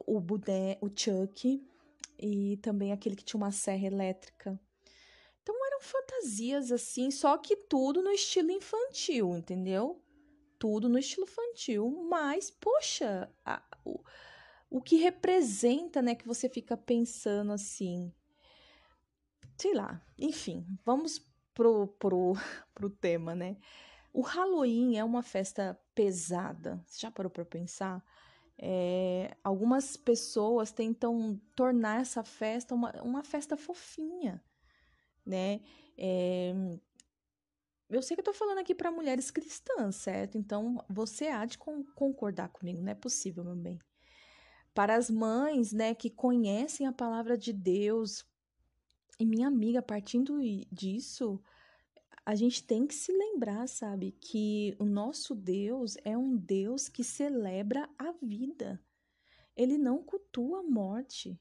O 0.06 0.20
Budé, 0.22 0.78
o 0.80 0.88
Chuck, 0.88 1.60
e 2.20 2.58
também 2.58 2.92
aquele 2.92 3.16
que 3.16 3.24
tinha 3.24 3.40
uma 3.40 3.52
serra 3.52 3.88
elétrica. 3.88 4.60
Então 5.42 5.56
eram 5.66 5.82
fantasias 5.82 6.72
assim, 6.72 7.10
só 7.10 7.36
que 7.40 7.56
tudo 7.56 8.04
no 8.04 8.12
estilo 8.12 8.52
infantil, 8.52 9.36
entendeu? 9.36 10.00
Tudo 10.60 10.90
no 10.90 10.98
estilo 10.98 11.26
infantil, 11.26 12.08
mas, 12.10 12.50
poxa, 12.50 13.32
a, 13.46 13.62
o, 13.86 14.04
o 14.70 14.82
que 14.82 14.98
representa, 14.98 16.02
né, 16.02 16.16
que 16.16 16.28
você 16.28 16.50
fica 16.50 16.76
pensando 16.76 17.52
assim, 17.52 18.12
sei 19.58 19.74
lá, 19.74 20.02
enfim, 20.18 20.66
vamos 20.86 21.20
pro, 21.54 21.88
pro, 21.88 22.34
pro 22.74 22.90
tema, 22.90 23.34
né? 23.36 23.58
O 24.14 24.22
Halloween 24.22 24.98
é 24.98 25.04
uma 25.04 25.22
festa 25.22 25.80
pesada. 25.94 26.84
Você 26.88 27.02
já 27.02 27.12
parou 27.12 27.30
para 27.30 27.46
pensar? 27.46 28.04
É, 28.58 29.38
algumas 29.44 29.96
pessoas 29.96 30.72
tentam 30.72 31.40
tornar 31.56 32.02
essa 32.02 32.24
festa 32.24 32.74
uma, 32.74 32.92
uma 33.04 33.24
festa 33.24 33.56
fofinha, 33.56 34.44
né? 35.26 35.62
É, 35.96 36.54
eu 37.90 38.02
sei 38.02 38.16
que 38.16 38.22
eu 38.22 38.26
tô 38.26 38.34
falando 38.34 38.60
aqui 38.60 38.76
para 38.76 38.92
mulheres 38.92 39.32
cristãs, 39.32 39.96
certo? 39.96 40.38
Então 40.38 40.84
você 40.90 41.28
há 41.28 41.46
de 41.46 41.58
con 41.58 41.84
concordar 41.96 42.50
comigo, 42.50 42.82
não 42.82 42.92
é 42.92 42.96
possível, 42.96 43.44
meu 43.44 43.56
bem. 43.56 43.80
Para 44.74 44.96
as 44.96 45.10
mães, 45.10 45.72
né, 45.72 45.96
que 45.96 46.10
conhecem 46.10 46.86
a 46.86 46.92
palavra 46.92 47.38
de 47.38 47.52
Deus, 47.52 48.26
e 49.20 49.26
minha 49.26 49.48
amiga, 49.48 49.82
partindo 49.82 50.38
disso, 50.72 51.42
a 52.24 52.36
gente 52.36 52.64
tem 52.64 52.86
que 52.86 52.94
se 52.94 53.12
lembrar, 53.12 53.68
sabe, 53.68 54.12
que 54.12 54.76
o 54.78 54.86
nosso 54.86 55.34
Deus 55.34 55.98
é 56.04 56.16
um 56.16 56.36
Deus 56.36 56.88
que 56.88 57.04
celebra 57.04 57.90
a 57.98 58.12
vida. 58.22 58.80
Ele 59.56 59.78
não 59.78 60.04
cultua 60.04 60.60
a 60.60 60.64
morte. 60.64 61.40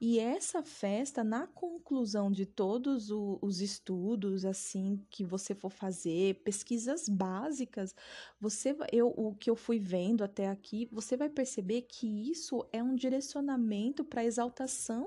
E 0.00 0.18
essa 0.18 0.62
festa, 0.62 1.22
na 1.22 1.46
conclusão 1.46 2.30
de 2.30 2.44
todos 2.44 3.10
os 3.10 3.60
estudos 3.60 4.44
assim 4.44 5.04
que 5.10 5.24
você 5.24 5.54
for 5.54 5.70
fazer, 5.70 6.42
pesquisas 6.42 7.08
básicas, 7.08 7.94
você 8.40 8.76
eu 8.92 9.12
o 9.16 9.34
que 9.34 9.48
eu 9.48 9.56
fui 9.56 9.78
vendo 9.78 10.24
até 10.24 10.48
aqui, 10.48 10.88
você 10.90 11.16
vai 11.16 11.28
perceber 11.28 11.82
que 11.82 12.30
isso 12.30 12.66
é 12.72 12.82
um 12.82 12.94
direcionamento 12.94 14.04
para 14.04 14.22
a 14.22 14.24
exaltação 14.24 15.06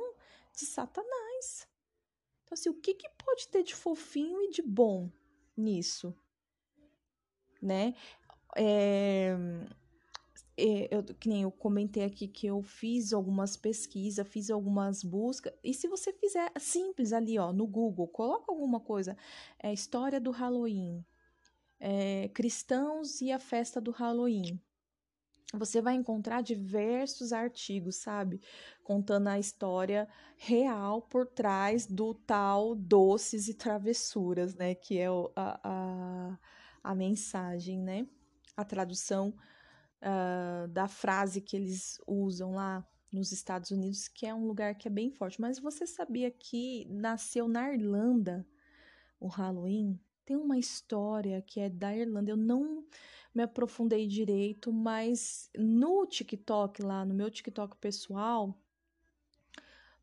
de 0.53 0.65
Satanás. 0.65 1.67
Então, 2.43 2.53
assim, 2.53 2.69
o 2.69 2.73
que, 2.73 2.93
que 2.93 3.09
pode 3.23 3.47
ter 3.47 3.63
de 3.63 3.75
fofinho 3.75 4.41
e 4.43 4.49
de 4.49 4.61
bom 4.61 5.09
nisso? 5.57 6.15
Né? 7.61 7.95
É, 8.55 9.35
eu, 10.57 11.03
que 11.03 11.29
nem 11.29 11.43
eu 11.43 11.51
comentei 11.51 12.03
aqui 12.03 12.27
que 12.27 12.47
eu 12.47 12.61
fiz 12.61 13.13
algumas 13.13 13.57
pesquisas, 13.57 14.27
fiz 14.27 14.49
algumas 14.49 15.03
buscas, 15.03 15.53
e 15.63 15.73
se 15.73 15.87
você 15.87 16.13
fizer 16.13 16.51
simples 16.57 17.13
ali, 17.13 17.37
ó, 17.37 17.51
no 17.51 17.67
Google, 17.67 18.07
coloca 18.07 18.51
alguma 18.51 18.79
coisa, 18.79 19.17
é 19.59 19.73
história 19.73 20.19
do 20.19 20.31
Halloween, 20.31 21.05
é, 21.79 22.29
cristãos 22.33 23.21
e 23.21 23.31
a 23.31 23.39
festa 23.39 23.81
do 23.81 23.91
Halloween 23.91 24.61
você 25.53 25.81
vai 25.81 25.95
encontrar 25.95 26.41
diversos 26.41 27.31
artigos, 27.31 27.97
sabe? 27.97 28.41
Contando 28.83 29.27
a 29.27 29.39
história 29.39 30.07
real 30.37 31.01
por 31.01 31.25
trás 31.27 31.85
do 31.85 32.13
tal 32.13 32.75
doces 32.75 33.47
e 33.47 33.53
travessuras, 33.53 34.55
né? 34.55 34.75
Que 34.75 34.99
é 34.99 35.07
a, 35.07 35.59
a, 35.63 36.39
a 36.83 36.95
mensagem, 36.95 37.79
né? 37.79 38.07
A 38.55 38.65
tradução 38.65 39.33
uh, 40.01 40.67
da 40.67 40.87
frase 40.87 41.41
que 41.41 41.55
eles 41.55 41.99
usam 42.07 42.53
lá 42.55 42.85
nos 43.11 43.31
Estados 43.31 43.71
Unidos, 43.71 44.07
que 44.07 44.25
é 44.25 44.33
um 44.33 44.45
lugar 44.45 44.75
que 44.75 44.87
é 44.87 44.91
bem 44.91 45.09
forte. 45.09 45.39
Mas 45.39 45.59
você 45.59 45.87
sabia 45.87 46.29
que 46.29 46.85
nasceu 46.89 47.47
na 47.47 47.73
Irlanda 47.73 48.45
o 49.19 49.27
Halloween? 49.27 49.99
Tem 50.25 50.35
uma 50.35 50.57
história 50.57 51.41
que 51.41 51.59
é 51.59 51.69
da 51.69 51.95
Irlanda. 51.95 52.31
Eu 52.31 52.37
não 52.37 52.83
me 53.33 53.43
aprofundei 53.43 54.07
direito, 54.07 54.71
mas 54.71 55.49
no 55.57 56.05
TikTok, 56.05 56.81
lá 56.81 57.05
no 57.05 57.13
meu 57.13 57.29
TikTok 57.29 57.77
pessoal, 57.77 58.57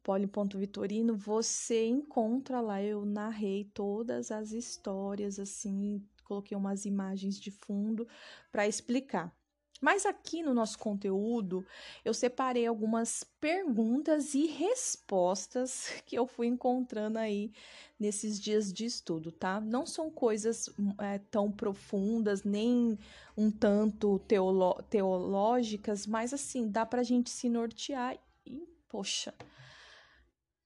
Poli.vitorino, 0.02 1.16
você 1.16 1.86
encontra 1.86 2.60
lá, 2.60 2.82
eu 2.82 3.04
narrei 3.04 3.64
todas 3.72 4.32
as 4.32 4.52
histórias, 4.52 5.38
assim, 5.38 6.04
coloquei 6.24 6.56
umas 6.56 6.84
imagens 6.84 7.38
de 7.38 7.50
fundo 7.50 8.06
para 8.50 8.66
explicar. 8.66 9.34
Mas 9.82 10.06
aqui 10.06 10.44
no 10.44 10.54
nosso 10.54 10.78
conteúdo, 10.78 11.66
eu 12.04 12.14
separei 12.14 12.68
algumas 12.68 13.24
perguntas 13.40 14.32
e 14.32 14.46
respostas 14.46 15.88
que 16.06 16.16
eu 16.16 16.24
fui 16.24 16.46
encontrando 16.46 17.18
aí 17.18 17.52
nesses 17.98 18.40
dias 18.40 18.72
de 18.72 18.84
estudo, 18.84 19.32
tá? 19.32 19.60
Não 19.60 19.84
são 19.84 20.08
coisas 20.08 20.70
é, 20.98 21.18
tão 21.18 21.50
profundas, 21.50 22.44
nem 22.44 22.96
um 23.36 23.50
tanto 23.50 24.20
teolo 24.20 24.80
teológicas, 24.88 26.06
mas 26.06 26.32
assim, 26.32 26.68
dá 26.68 26.86
pra 26.86 27.02
gente 27.02 27.28
se 27.28 27.48
nortear 27.48 28.16
e, 28.46 28.64
poxa, 28.88 29.34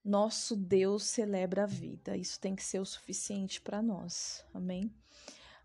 nosso 0.04 0.54
Deus 0.54 1.04
celebra 1.04 1.62
a 1.62 1.66
vida. 1.66 2.18
Isso 2.18 2.38
tem 2.38 2.54
que 2.54 2.62
ser 2.62 2.80
o 2.80 2.84
suficiente 2.84 3.62
para 3.62 3.80
nós. 3.80 4.44
Amém? 4.52 4.94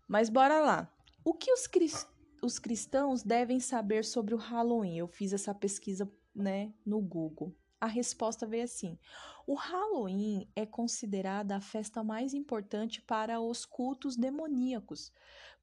Mas 0.08 0.30
bora 0.30 0.58
lá. 0.58 0.90
O 1.22 1.34
que 1.34 1.52
os 1.52 1.66
cristãos 1.66 2.11
os 2.42 2.58
cristãos 2.58 3.22
devem 3.22 3.60
saber 3.60 4.04
sobre 4.04 4.34
o 4.34 4.38
Halloween? 4.38 4.98
Eu 4.98 5.06
fiz 5.06 5.32
essa 5.32 5.54
pesquisa, 5.54 6.10
né, 6.34 6.74
no 6.84 7.00
Google. 7.00 7.54
A 7.80 7.86
resposta 7.86 8.46
veio 8.46 8.64
assim: 8.64 8.98
o 9.46 9.54
Halloween 9.54 10.48
é 10.54 10.66
considerada 10.66 11.56
a 11.56 11.60
festa 11.60 12.02
mais 12.02 12.34
importante 12.34 13.00
para 13.00 13.40
os 13.40 13.64
cultos 13.64 14.16
demoníacos, 14.16 15.12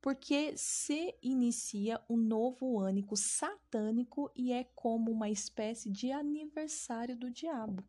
porque 0.01 0.55
se 0.57 1.15
inicia 1.21 2.01
um 2.09 2.17
novo 2.17 2.79
ano 2.79 3.05
satânico 3.15 4.31
e 4.35 4.51
é 4.51 4.63
como 4.75 5.11
uma 5.11 5.29
espécie 5.29 5.89
de 5.89 6.11
aniversário 6.11 7.15
do 7.15 7.29
diabo. 7.29 7.83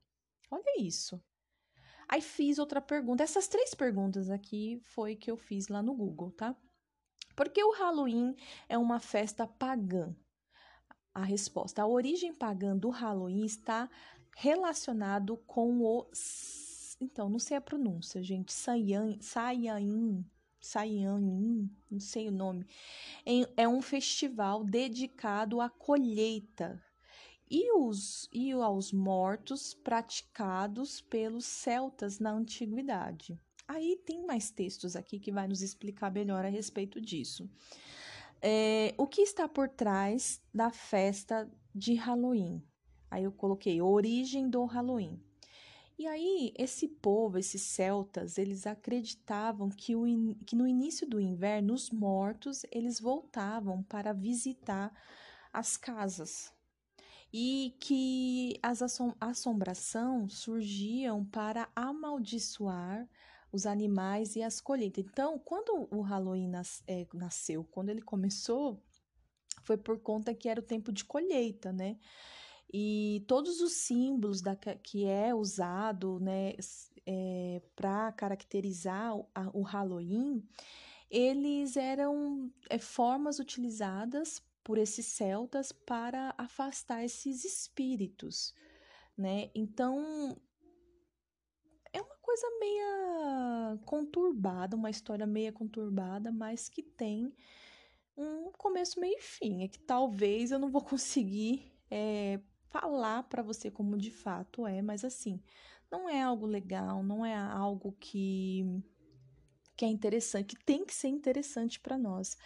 Olha 0.51 0.81
isso. 0.81 1.23
Aí 2.09 2.21
fiz 2.21 2.59
outra 2.59 2.81
pergunta. 2.81 3.23
Essas 3.23 3.47
três 3.47 3.73
perguntas 3.73 4.31
aqui 4.31 4.81
foi 4.83 5.15
que 5.15 5.31
eu 5.31 5.37
fiz 5.37 5.69
lá 5.69 5.81
no 5.81 5.95
Google, 5.95 6.33
tá? 6.33 6.57
Porque 7.41 7.65
o 7.65 7.73
Halloween 7.73 8.37
é 8.69 8.77
uma 8.77 9.01
festa 9.01 9.47
pagã. 9.47 10.15
A 11.15 11.25
resposta: 11.25 11.81
a 11.81 11.87
origem 11.87 12.35
pagã 12.35 12.77
do 12.77 12.91
Halloween 12.91 13.47
está 13.47 13.89
relacionado 14.37 15.39
com 15.47 15.81
o 15.81 16.07
então, 17.01 17.31
não 17.31 17.39
sei 17.39 17.57
a 17.57 17.61
pronúncia, 17.63 18.23
gente. 18.23 18.53
Saiyan, 18.53 19.17
Saiyan, 19.23 19.81
não 21.91 21.99
sei 21.99 22.29
o 22.29 22.31
nome. 22.31 22.67
É 23.57 23.67
um 23.67 23.81
festival 23.81 24.63
dedicado 24.63 25.63
à 25.63 25.71
colheita 25.71 26.79
e, 27.51 27.73
os, 27.73 28.29
e 28.31 28.53
aos 28.53 28.93
mortos 28.93 29.73
praticados 29.73 31.01
pelos 31.01 31.47
celtas 31.47 32.19
na 32.19 32.33
antiguidade. 32.33 33.41
Aí 33.71 33.97
tem 34.05 34.27
mais 34.27 34.51
textos 34.51 34.97
aqui 34.97 35.21
que 35.21 35.31
vai 35.31 35.47
nos 35.47 35.63
explicar 35.63 36.11
melhor 36.11 36.45
a 36.45 36.49
respeito 36.49 37.01
disso. 37.01 37.49
É, 38.43 38.93
o 38.99 39.07
que 39.07 39.21
está 39.21 39.49
por 39.49 39.69
trás 39.69 40.43
da 40.53 40.71
festa 40.71 41.49
de 41.73 41.95
Halloween? 41.95 42.61
Aí 43.09 43.23
eu 43.23 43.31
coloquei 43.31 43.81
origem 43.81 44.51
do 44.51 44.65
Halloween. 44.65 45.23
E 45.97 46.05
aí, 46.05 46.53
esse 46.59 46.89
povo, 46.89 47.39
esses 47.39 47.63
celtas, 47.63 48.39
eles 48.39 48.67
acreditavam 48.67 49.69
que, 49.69 49.95
o, 49.95 50.05
que 50.45 50.57
no 50.57 50.67
início 50.67 51.09
do 51.09 51.21
inverno, 51.21 51.73
os 51.73 51.93
mortos, 51.93 52.67
eles 52.73 52.99
voltavam 52.99 53.85
para 53.85 54.13
visitar 54.13 54.93
as 55.53 55.77
casas. 55.77 56.53
E 57.33 57.77
que 57.79 58.59
as 58.65 58.83
assom 58.83 60.29
surgiam 60.29 61.25
para 61.25 61.71
amaldiçoar 61.77 63.09
os 63.53 63.67
animais 63.67 64.37
e 64.37 64.43
as 64.43 64.61
colheitas. 64.61 65.05
Então, 65.05 65.39
quando 65.39 65.89
o 65.91 66.01
Halloween 66.01 66.49
nas, 66.49 66.83
é, 66.87 67.07
nasceu, 67.13 67.65
quando 67.65 67.89
ele 67.91 68.03
começou, 68.03 68.83
foi 69.63 69.77
por 69.77 69.99
conta 70.01 70.35
que 70.35 70.49
era 70.49 70.61
o 70.61 70.65
tempo 70.65 70.93
de 70.93 71.05
colheita, 71.05 71.73
né? 71.73 71.99
E 72.73 73.25
todos 73.27 73.61
os 73.61 73.73
símbolos 73.73 74.41
da, 74.41 74.55
que 74.55 75.05
é 75.05 75.35
usado, 75.35 76.21
né, 76.21 76.55
é, 77.05 77.61
para 77.75 78.13
caracterizar 78.13 79.17
o, 79.17 79.29
a, 79.35 79.51
o 79.53 79.63
Halloween, 79.63 80.47
eles 81.11 81.77
eram 81.77 82.51
é, 82.69 82.79
formas 82.79 83.41
utilizadas 83.41 84.41
por 84.63 84.79
esses 84.79 85.07
celtas 85.07 85.73
para 85.73 86.33
afastar 86.39 87.05
esses 87.05 87.45
espíritos, 87.45 88.55
né? 89.19 89.51
Então, 89.53 90.37
coisa 92.31 92.47
meia 92.61 93.79
conturbada, 93.85 94.77
uma 94.77 94.89
história 94.89 95.27
meia 95.27 95.51
conturbada, 95.51 96.31
mas 96.31 96.69
que 96.69 96.81
tem 96.81 97.35
um 98.17 98.53
começo, 98.53 99.01
meio 99.01 99.19
e 99.19 99.21
fim. 99.21 99.65
É 99.65 99.69
que 99.69 99.81
talvez 99.81 100.53
eu 100.53 100.59
não 100.59 100.71
vou 100.71 100.83
conseguir 100.85 101.73
é, 101.91 102.39
falar 102.69 103.25
para 103.25 103.43
você 103.43 103.69
como 103.69 103.99
de 103.99 104.13
fato 104.13 104.65
é, 104.65 104.81
mas 104.81 105.05
assim, 105.05 105.43
não 105.91 106.09
é 106.09 106.23
algo 106.23 106.47
legal, 106.47 107.03
não 107.03 107.27
é 107.27 107.35
algo 107.35 107.97
que 107.99 108.65
que 109.77 109.85
é 109.87 109.89
interessante, 109.89 110.55
que 110.55 110.65
tem 110.65 110.85
que 110.85 110.95
ser 110.95 111.09
interessante 111.09 111.81
para 111.81 111.97
nós. 111.97 112.37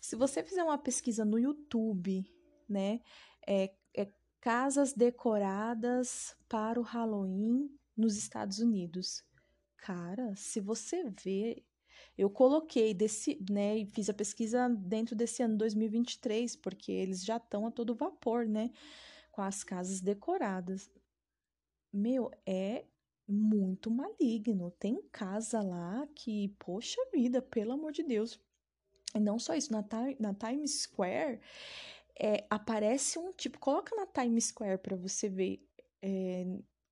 Se 0.00 0.16
você 0.16 0.42
fizer 0.42 0.64
uma 0.64 0.76
pesquisa 0.76 1.24
no 1.24 1.38
YouTube, 1.38 2.24
né, 2.68 3.00
é, 3.46 3.72
é 3.94 4.08
casas 4.40 4.92
decoradas 4.92 6.36
para 6.48 6.80
o 6.80 6.82
Halloween 6.82 7.70
nos 7.96 8.16
Estados 8.16 8.58
Unidos. 8.58 9.22
Cara, 9.80 10.34
se 10.36 10.60
você 10.60 11.04
vê, 11.24 11.64
eu 12.16 12.28
coloquei 12.28 12.92
desse, 12.92 13.42
né, 13.50 13.78
e 13.78 13.86
fiz 13.86 14.10
a 14.10 14.14
pesquisa 14.14 14.68
dentro 14.68 15.16
desse 15.16 15.42
ano 15.42 15.56
2023, 15.56 16.56
porque 16.56 16.92
eles 16.92 17.24
já 17.24 17.38
estão 17.38 17.66
a 17.66 17.70
todo 17.70 17.94
vapor, 17.94 18.46
né, 18.46 18.70
com 19.32 19.42
as 19.42 19.64
casas 19.64 20.00
decoradas. 20.00 20.90
Meu, 21.92 22.30
é 22.46 22.84
muito 23.26 23.90
maligno. 23.90 24.70
Tem 24.72 25.00
casa 25.10 25.62
lá 25.62 26.06
que, 26.14 26.48
poxa 26.58 27.00
vida, 27.12 27.40
pelo 27.40 27.72
amor 27.72 27.92
de 27.92 28.02
Deus. 28.02 28.38
E 29.14 29.18
não 29.20 29.38
só 29.38 29.54
isso, 29.54 29.72
na, 29.72 29.84
na 30.18 30.34
Times 30.34 30.82
Square 30.82 31.40
é, 32.18 32.44
aparece 32.50 33.18
um 33.18 33.32
tipo, 33.32 33.58
coloca 33.58 33.96
na 33.96 34.06
Times 34.06 34.46
Square 34.46 34.78
para 34.78 34.94
você 34.94 35.28
ver 35.28 35.66
é, 36.02 36.44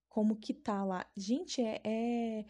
como 0.09 0.37
que 0.37 0.55
tá 0.55 0.85
lá. 0.85 1.07
Gente, 1.17 1.61
é, 1.61 1.81
é 1.85 2.45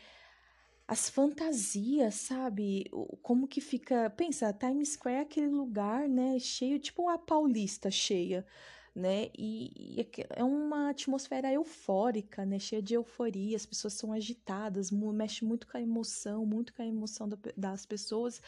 as 0.88 1.10
fantasias, 1.10 2.14
sabe? 2.14 2.90
Como 3.22 3.46
que 3.46 3.60
fica. 3.60 4.08
Pensa, 4.08 4.52
Times 4.54 4.94
Square 4.94 5.16
é 5.18 5.20
aquele 5.20 5.48
lugar, 5.48 6.08
né? 6.08 6.38
Cheio, 6.38 6.78
tipo 6.78 7.10
a 7.10 7.18
Paulista 7.18 7.90
cheia, 7.90 8.46
né? 8.94 9.28
E, 9.38 9.98
e 10.00 10.08
é 10.30 10.42
uma 10.42 10.88
atmosfera 10.88 11.52
eufórica, 11.52 12.46
né? 12.46 12.58
Cheia 12.58 12.80
de 12.80 12.94
euforia, 12.94 13.54
as 13.54 13.66
pessoas 13.66 13.92
são 13.92 14.14
agitadas, 14.14 14.90
mexe 14.90 15.44
muito 15.44 15.66
com 15.66 15.76
a 15.76 15.82
emoção, 15.82 16.46
muito 16.46 16.72
com 16.72 16.80
a 16.80 16.86
emoção 16.86 17.28
das 17.54 17.84
pessoas. 17.84 18.40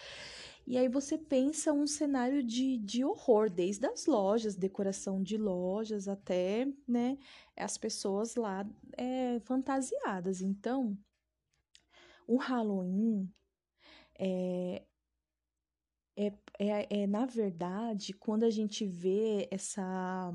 E 0.66 0.78
aí 0.78 0.88
você 0.88 1.18
pensa 1.18 1.74
um 1.74 1.86
cenário 1.86 2.42
de, 2.42 2.78
de 2.78 3.04
horror, 3.04 3.50
desde 3.50 3.86
as 3.86 4.06
lojas, 4.06 4.56
decoração 4.56 5.22
de 5.22 5.36
lojas, 5.36 6.08
até, 6.08 6.66
né? 6.88 7.18
As 7.54 7.76
pessoas 7.76 8.34
lá 8.34 8.66
é, 8.96 9.38
fantasiadas. 9.40 10.40
Então 10.40 10.96
o 12.26 12.36
Halloween 12.36 13.32
é, 14.18 14.82
é, 16.16 16.32
é, 16.58 17.02
é, 17.02 17.06
na 17.06 17.24
verdade, 17.24 18.12
quando 18.12 18.44
a 18.44 18.50
gente 18.50 18.84
vê 18.84 19.48
essa 19.50 20.30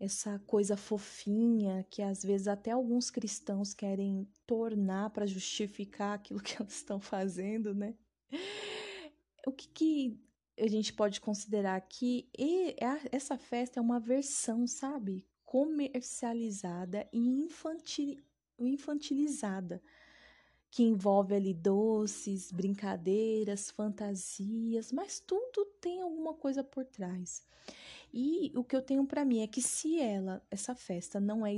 essa 0.00 0.38
coisa 0.46 0.78
fofinha 0.78 1.86
que 1.90 2.00
às 2.00 2.24
vezes 2.24 2.48
até 2.48 2.70
alguns 2.70 3.10
cristãos 3.10 3.74
querem 3.74 4.26
tornar 4.46 5.10
para 5.10 5.26
justificar 5.26 6.14
aquilo 6.14 6.40
que 6.40 6.56
eles 6.60 6.74
estão 6.74 6.98
fazendo, 6.98 7.74
né? 7.74 7.94
O 9.46 9.52
que, 9.52 9.68
que 9.68 10.20
a 10.58 10.66
gente 10.66 10.92
pode 10.92 11.20
considerar 11.20 11.76
aqui? 11.76 12.28
E 12.36 12.74
essa 13.12 13.36
festa 13.36 13.78
é 13.78 13.82
uma 13.82 14.00
versão, 14.00 14.66
sabe? 14.66 15.26
Comercializada 15.44 17.06
e 17.12 17.18
infantil, 17.18 18.18
infantilizada 18.58 19.82
que 20.70 20.84
envolve 20.84 21.34
ali 21.34 21.52
doces, 21.52 22.52
brincadeiras, 22.52 23.70
fantasias, 23.70 24.92
mas 24.92 25.18
tudo 25.18 25.64
tem 25.80 26.00
alguma 26.00 26.34
coisa 26.34 26.62
por 26.62 26.84
trás. 26.84 27.42
E 28.12 28.52
o 28.56 28.64
que 28.64 28.74
eu 28.74 28.82
tenho 28.82 29.04
para 29.06 29.24
mim 29.24 29.40
é 29.40 29.46
que 29.46 29.62
se 29.62 30.00
ela, 30.00 30.42
essa 30.50 30.74
festa 30.74 31.20
não 31.20 31.46
é 31.46 31.52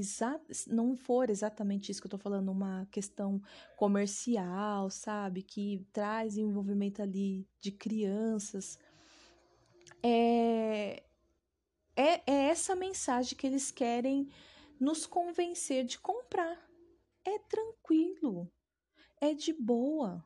não 0.67 0.97
for 0.97 1.31
exatamente 1.31 1.91
isso 1.91 2.01
que 2.01 2.07
eu 2.07 2.11
tô 2.11 2.19
falando, 2.19 2.51
uma 2.51 2.87
questão 2.91 3.41
comercial, 3.77 4.91
sabe, 4.91 5.43
que 5.43 5.87
traz 5.93 6.37
envolvimento 6.37 7.01
ali 7.01 7.47
de 7.59 7.73
crianças, 7.73 8.79
é, 10.03 11.03
é, 11.97 12.21
é 12.27 12.49
essa 12.51 12.75
mensagem 12.77 13.37
que 13.37 13.47
eles 13.47 13.71
querem 13.71 14.29
nos 14.79 15.07
convencer 15.07 15.85
de 15.85 15.99
comprar. 15.99 16.59
É 17.25 17.39
tranquilo, 17.39 18.51
é 19.23 19.33
de 19.33 19.53
boa. 19.53 20.23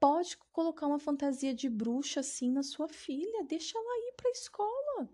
Pode 0.00 0.36
colocar 0.52 0.88
uma 0.88 0.98
fantasia 0.98 1.54
de 1.54 1.68
bruxa 1.68 2.20
assim 2.20 2.50
na 2.50 2.62
sua 2.62 2.88
filha, 2.88 3.44
deixa 3.44 3.78
ela 3.78 4.08
ir 4.08 4.14
para 4.16 4.28
a 4.28 4.32
escola. 4.32 5.08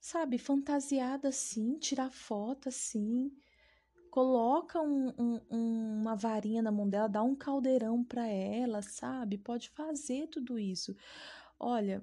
Sabe, 0.00 0.38
fantasiada 0.38 1.28
assim, 1.28 1.78
tirar 1.78 2.10
foto 2.10 2.70
assim. 2.70 3.30
Coloca 4.10 4.80
um, 4.80 5.12
um, 5.18 5.40
uma 5.50 6.16
varinha 6.16 6.62
na 6.62 6.72
mão 6.72 6.88
dela, 6.88 7.06
dá 7.06 7.22
um 7.22 7.36
caldeirão 7.36 8.02
para 8.02 8.26
ela, 8.26 8.80
sabe? 8.80 9.36
Pode 9.36 9.68
fazer 9.68 10.26
tudo 10.28 10.58
isso. 10.58 10.96
Olha, 11.58 12.02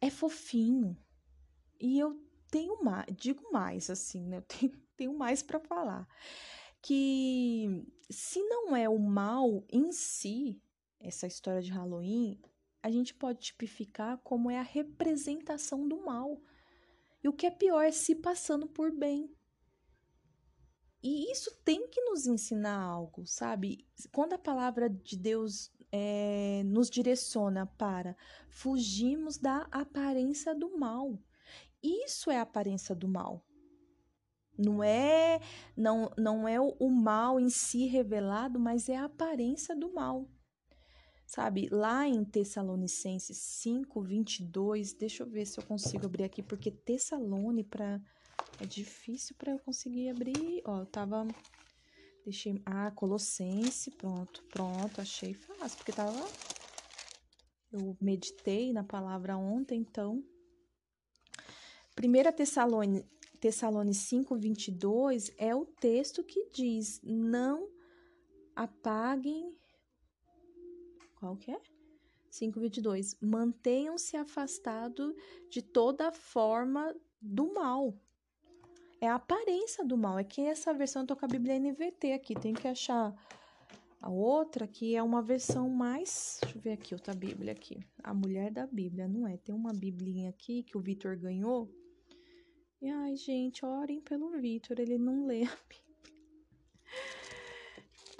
é 0.00 0.08
fofinho. 0.10 0.96
E 1.80 1.98
eu 1.98 2.22
tenho 2.50 2.82
mais, 2.84 3.06
digo 3.16 3.50
mais 3.52 3.90
assim, 3.90 4.24
né? 4.28 4.36
Eu 4.38 4.42
tenho, 4.42 4.72
tenho 4.96 5.18
mais 5.18 5.42
para 5.42 5.58
falar. 5.58 6.06
Que 6.80 7.84
se 8.10 8.42
não 8.42 8.76
é 8.76 8.88
o 8.88 8.98
mal 8.98 9.64
em 9.70 9.92
si, 9.92 10.60
essa 11.00 11.26
história 11.26 11.62
de 11.62 11.70
Halloween, 11.70 12.40
a 12.82 12.90
gente 12.90 13.14
pode 13.14 13.40
tipificar 13.40 14.18
como 14.18 14.50
é 14.50 14.58
a 14.58 14.62
representação 14.62 15.88
do 15.88 16.04
mal. 16.04 16.40
E 17.22 17.28
o 17.28 17.32
que 17.32 17.46
é 17.46 17.50
pior 17.50 17.82
é 17.82 17.90
se 17.90 18.14
passando 18.14 18.66
por 18.66 18.90
bem. 18.90 19.34
E 21.02 21.30
isso 21.30 21.50
tem 21.64 21.88
que 21.88 22.00
nos 22.02 22.26
ensinar 22.26 22.78
algo, 22.78 23.26
sabe? 23.26 23.86
Quando 24.10 24.34
a 24.34 24.38
palavra 24.38 24.88
de 24.88 25.16
Deus 25.16 25.70
é, 25.92 26.62
nos 26.64 26.90
direciona 26.90 27.66
para 27.66 28.16
fugirmos 28.48 29.38
da 29.38 29.68
aparência 29.70 30.54
do 30.54 30.76
mal. 30.76 31.18
Isso 31.82 32.30
é 32.30 32.38
a 32.38 32.42
aparência 32.42 32.94
do 32.94 33.06
mal. 33.06 33.46
Não 34.56 34.82
é 34.82 35.40
não, 35.76 36.10
não 36.16 36.46
é 36.46 36.60
o, 36.60 36.88
mal 36.88 37.40
em 37.40 37.50
si 37.50 37.86
revelado, 37.86 38.58
mas 38.58 38.88
é 38.88 38.96
a 38.96 39.04
aparência 39.04 39.74
do 39.74 39.92
mal. 39.92 40.28
Sabe, 41.26 41.68
lá 41.70 42.06
em 42.06 42.24
Tessalonicenses 42.24 43.38
5, 43.38 44.02
22, 44.02 44.92
deixa 44.92 45.22
eu 45.22 45.28
ver 45.28 45.46
se 45.46 45.58
eu 45.58 45.64
consigo 45.64 46.06
abrir 46.06 46.24
aqui, 46.24 46.42
porque 46.42 46.70
Tessalone 46.70 47.64
para 47.64 48.00
é 48.60 48.66
difícil 48.66 49.34
para 49.36 49.52
eu 49.52 49.58
conseguir 49.58 50.10
abrir. 50.10 50.62
Ó, 50.64 50.80
eu 50.80 50.86
tava 50.86 51.26
deixei 52.24 52.60
ah, 52.64 52.90
Colossense, 52.92 53.90
pronto, 53.90 54.42
pronto, 54.44 55.00
achei 55.00 55.34
fácil, 55.34 55.76
porque 55.78 55.92
tava 55.92 56.12
eu 57.72 57.96
meditei 58.00 58.72
na 58.72 58.84
palavra 58.84 59.36
ontem, 59.36 59.80
então 59.80 60.22
1 61.98 62.32
Tessalone, 62.36 63.04
Tessalone 63.44 63.92
5, 63.92 64.36
22 64.36 65.30
é 65.36 65.54
o 65.54 65.66
texto 65.66 66.24
que 66.24 66.48
diz: 66.50 66.98
Não 67.04 67.68
apaguem 68.56 69.54
qual 71.14 71.36
que 71.36 71.50
é? 71.50 71.60
5:22. 72.30 73.18
Mantenham-se 73.20 74.16
afastados 74.16 75.14
de 75.50 75.60
toda 75.60 76.10
forma 76.10 76.96
do 77.20 77.52
mal. 77.52 77.94
É 78.98 79.08
a 79.08 79.16
aparência 79.16 79.84
do 79.84 79.98
mal. 79.98 80.18
É 80.18 80.24
que 80.24 80.40
essa 80.40 80.72
versão 80.72 81.02
eu 81.02 81.08
tô 81.08 81.14
com 81.14 81.26
a 81.26 81.28
Bíblia 81.28 81.60
NVT 81.60 82.14
aqui. 82.14 82.34
Tem 82.34 82.54
que 82.54 82.66
achar 82.66 83.14
a 84.00 84.08
outra 84.08 84.66
que 84.66 84.96
é 84.96 85.02
uma 85.02 85.20
versão 85.20 85.68
mais. 85.68 86.38
Deixa 86.40 86.56
eu 86.56 86.62
ver 86.62 86.72
aqui 86.72 86.94
outra 86.94 87.12
Bíblia 87.12 87.52
aqui. 87.52 87.78
A 88.02 88.14
mulher 88.14 88.50
da 88.50 88.66
Bíblia, 88.66 89.06
não 89.06 89.28
é? 89.28 89.36
Tem 89.36 89.54
uma 89.54 89.74
Biblinha 89.74 90.30
aqui 90.30 90.62
que 90.62 90.78
o 90.78 90.80
Vitor 90.80 91.14
ganhou. 91.18 91.83
E 92.80 92.88
ai, 92.88 93.16
gente, 93.16 93.64
orem 93.64 94.00
pelo 94.00 94.30
Vitor, 94.30 94.78
ele 94.78 94.98
não 94.98 95.26
lê 95.26 95.44
a 95.44 95.58
Bíblia. 95.68 95.84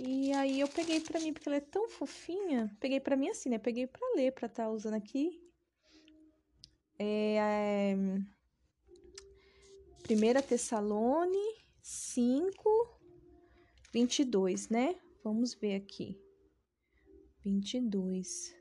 E 0.01 0.33
aí 0.33 0.61
eu 0.61 0.69
peguei 0.69 1.01
para 1.01 1.21
mim, 1.21 1.33
porque 1.33 1.49
ela 1.49 1.57
é 1.57 1.61
tão 1.61 1.89
fofinha. 1.89 2.75
Peguei 2.81 2.99
para 2.99 3.17
mim 3.17 3.29
assim, 3.29 3.49
né? 3.49 3.59
Peguei 3.59 3.87
para 3.87 4.15
ler, 4.15 4.33
para 4.33 4.47
estar 4.47 4.65
tá 4.65 4.71
usando 4.71 4.95
aqui. 4.95 5.41
É, 6.99 7.37
é... 7.37 7.97
1 10.11 10.43
Tessalone 10.47 11.65
5, 11.81 13.01
22, 13.93 14.69
né? 14.69 14.97
Vamos 15.23 15.55
ver 15.55 15.77
aqui. 15.77 16.21
22. 17.43 18.55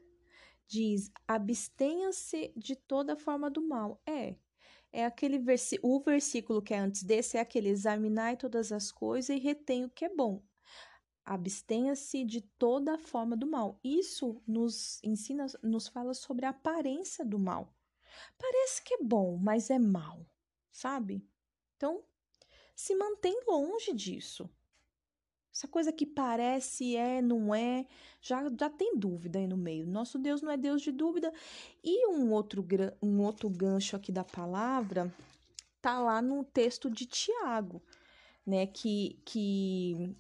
Diz: 0.68 1.12
abstenha-se 1.28 2.54
de 2.56 2.76
toda 2.76 3.18
forma 3.18 3.50
do 3.50 3.62
mal. 3.62 4.02
É. 4.06 4.36
É 4.94 5.06
aquele 5.06 5.40
versículo, 5.40 5.96
o 5.96 6.00
versículo 6.00 6.62
que 6.62 6.74
é 6.74 6.78
antes 6.78 7.04
desse 7.04 7.36
é 7.36 7.42
aquele: 7.42 7.70
examinai 7.70 8.38
todas 8.38 8.72
as 8.72 8.92
coisas 8.92 9.36
e 9.36 9.40
retém 9.40 9.84
o 9.84 9.90
que 9.90 10.06
é 10.06 10.10
bom 10.16 10.42
abstenha-se 11.26 12.26
de 12.26 12.42
toda 12.42 12.98
forma 12.98 13.36
do 13.36 13.48
mal. 13.48 13.80
Isso 13.84 14.42
nos 14.48 15.02
ensina, 15.04 15.48
nos 15.62 15.88
fala 15.88 16.14
sobre 16.14 16.46
a 16.46 16.50
aparência 16.50 17.26
do 17.26 17.40
mal. 17.40 17.74
Parece 18.38 18.84
que 18.84 18.96
é 18.96 19.04
bom, 19.04 19.38
mas 19.38 19.70
é 19.70 19.80
mal, 19.80 20.26
sabe? 20.72 21.28
Então, 21.76 22.04
se 22.76 22.96
mantém 22.96 23.40
longe 23.48 23.94
disso. 23.94 24.50
Essa 25.54 25.68
coisa 25.68 25.92
que 25.94 26.06
parece 26.06 26.96
é, 26.96 27.22
não 27.22 27.54
é, 27.54 27.86
já, 28.20 28.44
já 28.60 28.70
tem 28.72 28.98
dúvida 28.98 29.38
aí 29.38 29.48
no 29.48 29.56
meio. 29.56 29.86
Nosso 29.86 30.18
Deus 30.18 30.42
não 30.42 30.50
é 30.50 30.58
Deus 30.58 30.82
de 30.82 30.92
dúvida. 30.92 31.32
E 31.84 32.08
um 32.08 32.32
outro, 32.32 32.66
um 33.02 33.22
outro 33.22 33.50
gancho 33.50 33.96
aqui 33.96 34.12
da 34.12 34.24
palavra 34.24 35.14
tá 35.80 36.00
lá 36.00 36.22
no 36.22 36.44
texto 36.44 36.90
de 36.90 37.06
Tiago, 37.06 37.84
né? 38.44 38.66
Que, 38.66 39.22
que 39.24 40.16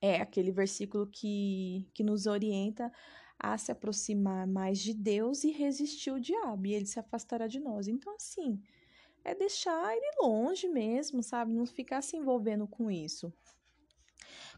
é 0.00 0.22
aquele 0.22 0.50
versículo 0.50 1.06
que, 1.06 1.86
que 1.92 2.02
nos 2.02 2.26
orienta 2.26 2.90
a 3.38 3.58
se 3.58 3.70
aproximar 3.72 4.46
mais 4.46 4.78
de 4.78 4.94
Deus 4.94 5.44
e 5.44 5.50
resistir 5.50 6.10
o 6.10 6.20
diabo, 6.20 6.66
e 6.66 6.72
ele 6.72 6.86
se 6.86 6.98
afastará 6.98 7.46
de 7.46 7.60
nós. 7.60 7.88
Então, 7.88 8.14
assim, 8.14 8.58
é 9.22 9.34
deixar 9.34 9.94
ele 9.94 10.16
longe 10.22 10.66
mesmo, 10.68 11.22
sabe? 11.22 11.52
Não 11.52 11.66
ficar 11.66 12.00
se 12.00 12.16
envolvendo 12.16 12.66
com 12.66 12.90
isso. 12.90 13.30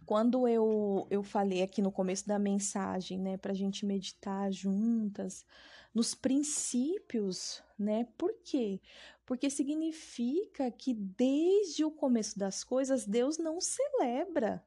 Quando 0.07 0.47
eu, 0.47 1.07
eu 1.11 1.21
falei 1.25 1.63
aqui 1.63 1.83
no 1.83 1.91
começo 1.91 2.29
da 2.29 2.39
mensagem, 2.39 3.19
né, 3.19 3.37
para 3.37 3.51
a 3.51 3.57
gente 3.57 3.85
meditar 3.85 4.53
juntas, 4.53 5.45
nos 5.93 6.15
princípios, 6.15 7.61
né? 7.77 8.07
Por 8.17 8.33
quê? 8.45 8.81
Porque 9.25 9.51
significa 9.51 10.71
que 10.71 10.95
desde 10.95 11.85
o 11.85 11.91
começo 11.91 12.39
das 12.39 12.63
coisas, 12.63 13.05
Deus 13.05 13.37
não 13.37 13.61
celebra 13.61 14.65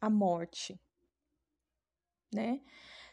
a 0.00 0.08
morte, 0.08 0.80
né? 2.32 2.60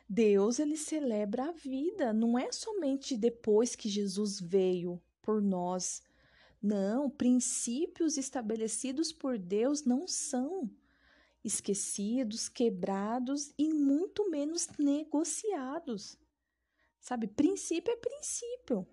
Deus 0.08 0.60
ele 0.60 0.78
celebra 0.78 1.46
a 1.46 1.52
vida, 1.52 2.14
não 2.14 2.38
é 2.38 2.52
somente 2.52 3.18
depois 3.18 3.76
que 3.76 3.90
Jesus 3.90 4.40
veio 4.40 5.02
por 5.22 5.42
nós. 5.42 6.04
Não, 6.62 7.10
princípios 7.10 8.18
estabelecidos 8.18 9.12
por 9.12 9.40
Deus 9.40 9.84
não 9.84 10.08
são 10.08 10.70
esquecidos, 11.44 12.48
quebrados 12.48 13.54
e 13.58 13.74
muito 13.74 14.30
menos 14.30 14.68
negociados. 14.78 16.18
Sabe, 17.00 17.28
princípio 17.28 17.94
é 17.94 17.98
princípio. 17.98 18.88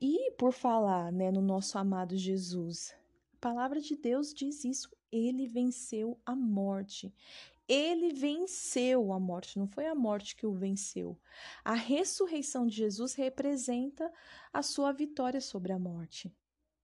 E 0.00 0.30
por 0.32 0.52
falar, 0.52 1.12
né, 1.12 1.30
no 1.30 1.42
nosso 1.42 1.76
amado 1.78 2.16
Jesus, 2.16 2.94
a 3.34 3.36
palavra 3.38 3.80
de 3.80 3.94
Deus 3.96 4.32
diz 4.32 4.64
isso 4.64 4.88
ele 5.12 5.46
venceu 5.46 6.20
a 6.24 6.34
morte. 6.34 7.14
Ele 7.66 8.14
venceu 8.14 9.12
a 9.12 9.20
morte, 9.20 9.58
não 9.58 9.66
foi 9.66 9.86
a 9.86 9.94
morte 9.94 10.34
que 10.34 10.46
o 10.46 10.54
venceu. 10.54 11.18
A 11.62 11.74
ressurreição 11.74 12.66
de 12.66 12.76
Jesus 12.76 13.14
representa 13.14 14.10
a 14.52 14.62
sua 14.62 14.90
vitória 14.90 15.40
sobre 15.40 15.72
a 15.72 15.78
morte. 15.78 16.34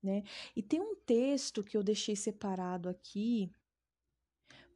Né? 0.03 0.23
E 0.55 0.63
tem 0.63 0.81
um 0.81 0.95
texto 0.95 1.65
que 1.65 1.77
eu 1.77 1.83
deixei 1.83 2.15
separado 2.15 2.91
aqui, 2.91 3.51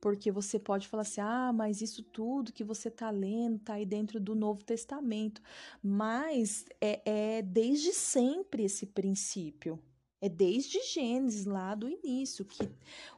porque 0.00 0.30
você 0.30 0.58
pode 0.58 0.88
falar 0.88 1.02
assim: 1.02 1.20
ah, 1.20 1.52
mas 1.52 1.80
isso 1.80 2.02
tudo 2.02 2.52
que 2.52 2.64
você 2.64 2.88
está 2.88 3.10
lendo 3.10 3.56
está 3.56 3.74
aí 3.74 3.86
dentro 3.86 4.20
do 4.20 4.34
Novo 4.34 4.64
Testamento. 4.64 5.42
Mas 5.82 6.64
é, 6.80 7.38
é 7.38 7.42
desde 7.42 7.92
sempre 7.92 8.64
esse 8.64 8.86
princípio. 8.86 9.78
É 10.20 10.28
desde 10.28 10.82
Gênesis, 10.82 11.44
lá 11.44 11.76
do 11.76 11.88
início, 11.88 12.44
que 12.44 12.68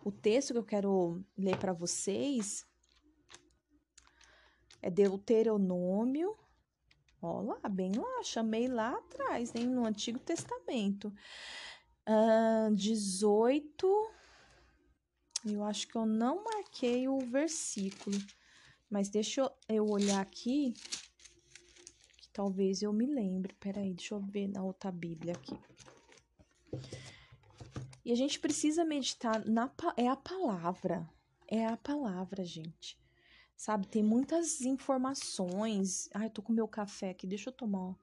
o 0.04 0.12
texto 0.12 0.52
que 0.52 0.58
eu 0.58 0.64
quero 0.64 1.24
ler 1.36 1.56
para 1.56 1.72
vocês 1.72 2.66
é 4.82 4.90
Deuteronômio. 4.90 6.36
Ó 7.22 7.40
lá, 7.42 7.68
bem 7.68 7.92
lá, 7.92 8.22
chamei 8.22 8.66
lá 8.66 8.92
atrás, 8.96 9.54
hein, 9.54 9.66
no 9.66 9.84
Antigo 9.86 10.18
Testamento. 10.18 11.12
Uh, 12.06 12.74
18. 12.74 14.10
Eu 15.44 15.64
acho 15.64 15.88
que 15.88 15.96
eu 15.96 16.04
não 16.04 16.44
marquei 16.44 17.08
o 17.08 17.18
versículo, 17.20 18.16
mas 18.90 19.08
deixa 19.08 19.50
eu, 19.68 19.86
olhar 19.86 20.20
aqui. 20.20 20.74
talvez 22.32 22.82
eu 22.82 22.92
me 22.92 23.06
lembre. 23.06 23.54
Peraí, 23.54 23.94
deixa 23.94 24.14
eu 24.14 24.20
ver 24.20 24.48
na 24.48 24.62
outra 24.62 24.92
Bíblia 24.92 25.32
aqui. 25.32 25.58
E 28.04 28.12
a 28.12 28.14
gente 28.14 28.38
precisa 28.38 28.84
meditar 28.84 29.44
na 29.46 29.70
é 29.96 30.08
a 30.08 30.16
palavra. 30.16 31.08
É 31.48 31.66
a 31.66 31.76
palavra, 31.76 32.44
gente. 32.44 32.98
Sabe, 33.56 33.86
tem 33.86 34.02
muitas 34.02 34.60
informações. 34.62 36.08
Ai, 36.14 36.26
eu 36.26 36.30
tô 36.30 36.42
com 36.42 36.52
meu 36.52 36.68
café 36.68 37.10
aqui, 37.10 37.26
deixa 37.26 37.48
eu 37.48 37.54
tomar. 37.54 37.94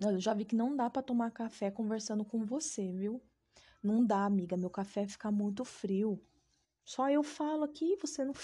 Eu 0.00 0.18
já 0.20 0.34
vi 0.34 0.44
que 0.44 0.56
não 0.56 0.74
dá 0.74 0.90
para 0.90 1.02
tomar 1.02 1.30
café 1.30 1.70
conversando 1.70 2.24
com 2.24 2.44
você, 2.44 2.90
viu? 2.92 3.22
Não 3.82 4.04
dá, 4.04 4.24
amiga, 4.24 4.56
meu 4.56 4.70
café 4.70 5.06
fica 5.06 5.30
muito 5.30 5.64
frio. 5.64 6.20
Só 6.84 7.08
eu 7.10 7.22
falo 7.22 7.64
aqui, 7.64 7.96
você 8.00 8.24
não 8.24 8.34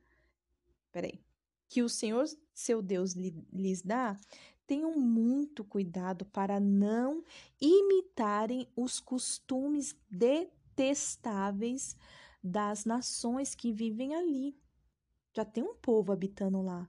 Peraí. 0.90 1.20
Que 1.68 1.82
o 1.82 1.88
Senhor, 1.88 2.26
seu 2.54 2.82
Deus, 2.82 3.14
lhes 3.14 3.82
dá, 3.82 4.16
tenham 4.66 4.98
muito 4.98 5.64
cuidado 5.64 6.24
para 6.26 6.58
não 6.58 7.22
imitarem 7.60 8.66
os 8.76 9.00
costumes 9.00 9.96
detestáveis 10.10 11.96
das 12.42 12.84
nações 12.84 13.54
que 13.54 13.72
vivem 13.72 14.14
ali. 14.14 14.56
Já 15.34 15.44
tem 15.44 15.62
um 15.62 15.74
povo 15.74 16.12
habitando 16.12 16.60
lá. 16.60 16.88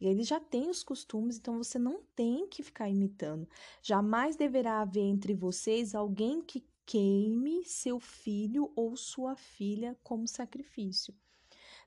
E 0.00 0.06
ele 0.06 0.22
já 0.22 0.38
tem 0.38 0.70
os 0.70 0.84
costumes, 0.84 1.38
então 1.38 1.58
você 1.58 1.78
não 1.78 2.02
tem 2.14 2.46
que 2.46 2.62
ficar 2.62 2.88
imitando. 2.88 3.48
Jamais 3.82 4.36
deverá 4.36 4.80
haver 4.80 5.02
entre 5.02 5.34
vocês 5.34 5.94
alguém 5.94 6.40
que 6.40 6.64
queime 6.86 7.64
seu 7.64 7.98
filho 7.98 8.72
ou 8.76 8.96
sua 8.96 9.34
filha 9.36 9.98
como 10.02 10.26
sacrifício. 10.26 11.12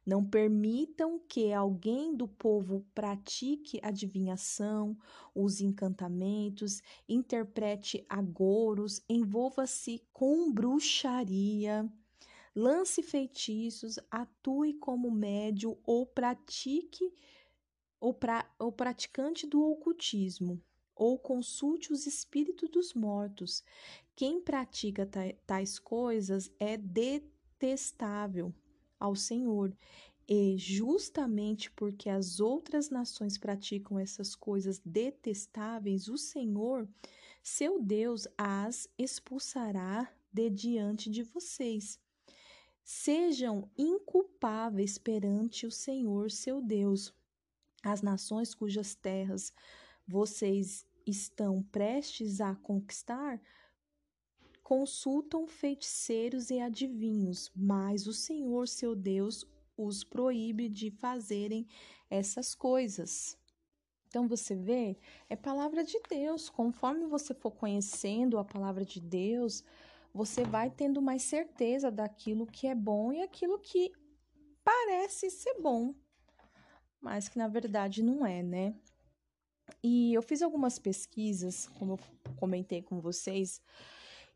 Não 0.03 0.25
permitam 0.25 1.19
que 1.19 1.53
alguém 1.53 2.15
do 2.15 2.27
povo 2.27 2.83
pratique 2.93 3.79
adivinhação, 3.83 4.97
use 5.33 5.63
encantamentos, 5.63 6.81
interprete 7.07 8.03
agouros, 8.09 8.99
envolva-se 9.07 10.03
com 10.11 10.51
bruxaria, 10.51 11.87
lance 12.55 13.03
feitiços, 13.03 13.99
atue 14.09 14.73
como 14.73 15.11
médio 15.11 15.77
ou 15.85 16.05
pratique 16.07 17.13
ou, 17.99 18.11
pra, 18.11 18.49
ou 18.57 18.71
praticante 18.71 19.45
do 19.45 19.63
ocultismo, 19.63 20.59
ou 20.95 21.19
consulte 21.19 21.93
os 21.93 22.07
espíritos 22.07 22.67
dos 22.69 22.95
mortos. 22.95 23.63
Quem 24.15 24.41
pratica 24.41 25.07
tais 25.45 25.77
coisas 25.77 26.51
é 26.59 26.75
detestável 26.75 28.51
ao 29.01 29.15
Senhor. 29.15 29.75
E 30.27 30.55
justamente 30.57 31.69
porque 31.71 32.09
as 32.09 32.39
outras 32.39 32.89
nações 32.89 33.37
praticam 33.37 33.99
essas 33.99 34.35
coisas 34.35 34.79
detestáveis, 34.85 36.07
o 36.07 36.17
Senhor, 36.17 36.87
seu 37.43 37.81
Deus, 37.81 38.27
as 38.37 38.87
expulsará 38.97 40.09
de 40.31 40.49
diante 40.49 41.09
de 41.09 41.23
vocês. 41.23 41.99
Sejam 42.83 43.69
inculpáveis 43.77 44.97
perante 44.97 45.65
o 45.65 45.71
Senhor, 45.71 46.31
seu 46.31 46.61
Deus. 46.61 47.13
As 47.83 48.01
nações 48.01 48.53
cujas 48.53 48.95
terras 48.95 49.51
vocês 50.07 50.85
estão 51.05 51.63
prestes 51.63 52.39
a 52.39 52.55
conquistar 52.55 53.41
consultam 54.71 55.45
feiticeiros 55.45 56.49
e 56.49 56.61
adivinhos, 56.61 57.51
mas 57.53 58.07
o 58.07 58.13
Senhor, 58.13 58.69
seu 58.69 58.95
Deus, 58.95 59.45
os 59.75 60.01
proíbe 60.01 60.69
de 60.69 60.89
fazerem 60.89 61.67
essas 62.09 62.55
coisas. 62.55 63.37
Então 64.07 64.29
você 64.29 64.55
vê, 64.55 64.97
é 65.29 65.35
palavra 65.35 65.83
de 65.83 65.99
Deus. 66.09 66.49
Conforme 66.49 67.05
você 67.05 67.33
for 67.33 67.51
conhecendo 67.51 68.37
a 68.37 68.45
palavra 68.45 68.85
de 68.85 69.01
Deus, 69.01 69.61
você 70.13 70.45
vai 70.45 70.69
tendo 70.69 71.01
mais 71.01 71.23
certeza 71.23 71.91
daquilo 71.91 72.47
que 72.47 72.65
é 72.65 72.73
bom 72.73 73.11
e 73.11 73.21
aquilo 73.21 73.59
que 73.59 73.91
parece 74.63 75.29
ser 75.29 75.59
bom, 75.59 75.93
mas 77.01 77.27
que 77.27 77.37
na 77.37 77.49
verdade 77.49 78.01
não 78.01 78.25
é, 78.25 78.41
né? 78.41 78.73
E 79.83 80.13
eu 80.13 80.21
fiz 80.21 80.41
algumas 80.41 80.79
pesquisas, 80.79 81.67
como 81.77 81.95
eu 81.95 81.99
comentei 82.37 82.81
com 82.81 83.01
vocês, 83.01 83.61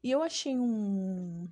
e 0.06 0.12
eu 0.12 0.22
achei 0.22 0.56
um, 0.56 1.50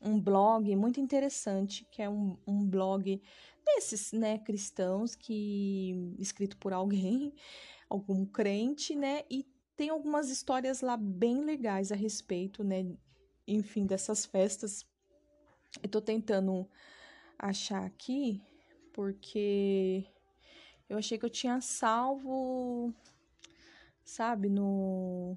um 0.00 0.18
blog 0.18 0.74
muito 0.74 0.98
interessante, 0.98 1.86
que 1.90 2.00
é 2.00 2.08
um, 2.08 2.34
um 2.46 2.66
blog 2.66 3.20
desses, 3.62 4.10
né, 4.10 4.38
cristãos, 4.38 5.14
que 5.14 6.14
escrito 6.18 6.56
por 6.56 6.72
alguém, 6.72 7.34
algum 7.86 8.24
crente, 8.24 8.96
né, 8.96 9.24
e 9.28 9.46
tem 9.76 9.90
algumas 9.90 10.30
histórias 10.30 10.80
lá 10.80 10.96
bem 10.96 11.44
legais 11.44 11.92
a 11.92 11.94
respeito, 11.94 12.64
né, 12.64 12.86
enfim, 13.46 13.84
dessas 13.84 14.24
festas. 14.24 14.86
Eu 15.82 15.90
tô 15.90 16.00
tentando 16.00 16.66
achar 17.38 17.84
aqui, 17.84 18.40
porque 18.94 20.06
eu 20.88 20.96
achei 20.96 21.18
que 21.18 21.26
eu 21.26 21.30
tinha 21.30 21.60
salvo, 21.60 22.94
sabe, 24.02 24.48
no 24.48 25.36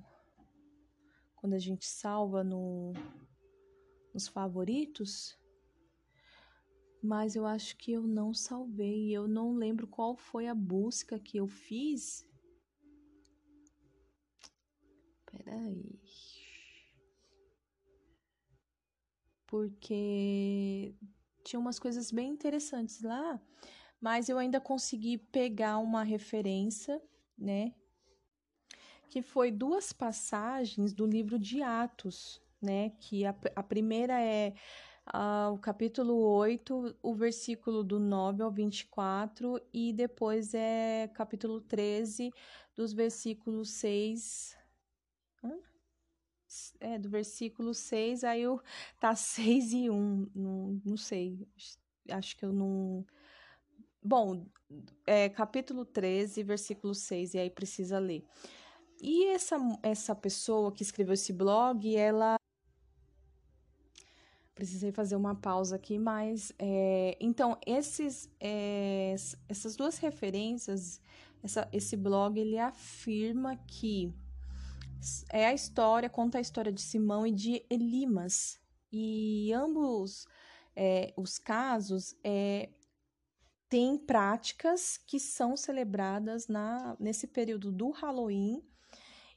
quando 1.38 1.54
a 1.54 1.60
gente 1.60 1.86
salva 1.86 2.44
no, 2.44 2.94
nos 4.14 4.28
favoritos, 4.28 5.38
mas 7.02 7.36
eu 7.36 7.46
acho 7.46 7.78
que 7.78 7.92
eu 7.92 8.04
não 8.04 8.34
salvei. 8.34 9.16
Eu 9.16 9.28
não 9.28 9.56
lembro 9.56 9.88
qual 9.88 10.16
foi 10.16 10.48
a 10.48 10.56
busca 10.56 11.20
que 11.20 11.38
eu 11.38 11.48
fiz. 11.48 12.28
Peraí. 15.26 16.00
Porque 19.46 20.94
tinha 21.44 21.60
umas 21.60 21.80
coisas 21.80 22.12
bem 22.12 22.32
interessantes 22.32 23.02
lá, 23.02 23.40
mas 24.02 24.28
eu 24.28 24.38
ainda 24.38 24.60
consegui 24.60 25.18
pegar 25.18 25.78
uma 25.78 26.04
referência, 26.04 27.02
né, 27.38 27.74
que 29.10 29.22
foi 29.22 29.52
duas 29.52 29.94
passagens 29.94 30.94
do 30.94 31.06
livro 31.06 31.40
de 31.40 31.62
Atos, 31.62 32.42
né? 32.62 32.92
Que 33.00 33.26
a, 33.26 33.36
a 33.56 33.64
primeira 33.64 34.22
é 34.22 34.54
uh, 35.14 35.54
o 35.54 35.58
capítulo 35.58 36.16
8, 36.16 36.96
o 37.02 37.14
versículo 37.14 37.84
do 37.84 38.00
9 38.00 38.44
ao 38.44 38.52
24, 38.52 39.62
e 39.74 39.94
depois 39.94 40.54
é 40.54 41.10
capítulo 41.14 41.62
13, 41.62 42.32
dos 42.76 42.94
versículos 42.94 43.70
6. 43.72 44.58
Hã? 45.44 45.58
É, 46.80 46.98
do 46.98 47.10
versículo 47.10 47.74
6, 47.74 48.24
aí 48.24 48.42
eu, 48.42 48.62
tá 49.00 49.16
6 49.16 49.74
e 49.74 49.90
1, 49.90 50.30
não, 50.34 50.82
não 50.86 50.98
sei, 50.98 51.48
acho 52.10 52.38
que 52.38 52.46
eu 52.46 52.54
não. 52.54 53.06
Bom, 54.02 54.46
é 55.06 55.28
capítulo 55.28 55.84
13, 55.84 56.44
versículo 56.44 56.96
6, 56.96 57.34
e 57.34 57.40
aí 57.40 57.50
precisa 57.50 58.00
ler. 58.00 58.24
E 59.02 59.28
essa, 59.28 59.58
essa 59.84 60.16
pessoa 60.16 60.72
que 60.72 60.84
escreveu 60.84 61.14
esse 61.14 61.32
blog, 61.32 61.96
ela. 61.96 62.36
Precisei 64.56 64.92
fazer 64.92 65.16
uma 65.16 65.36
pausa 65.36 65.76
aqui, 65.76 66.00
mas. 66.00 66.52
É... 66.58 67.16
Então, 67.20 67.58
esses, 67.66 68.30
é... 68.40 69.16
essas 69.48 69.76
duas 69.76 69.98
referências, 70.00 71.00
essa, 71.44 71.68
esse 71.72 71.96
blog, 71.96 72.40
ele 72.40 72.58
afirma 72.58 73.56
que 73.56 74.14
é 75.32 75.46
a 75.46 75.54
história, 75.54 76.10
conta 76.10 76.40
a 76.40 76.42
história 76.42 76.72
de 76.72 76.82
Simão 76.82 77.26
e 77.26 77.32
de 77.32 77.64
Elimas. 77.70 78.60
E 78.92 79.54
ambos 79.54 80.26
é, 80.76 81.14
os 81.16 81.38
casos 81.38 82.16
é, 82.24 82.70
têm 83.70 83.98
práticas 83.98 84.98
que 84.98 85.20
são 85.20 85.56
celebradas 85.56 86.48
na, 86.48 86.96
nesse 87.00 87.28
período 87.28 87.72
do 87.72 87.92
Halloween 87.92 88.64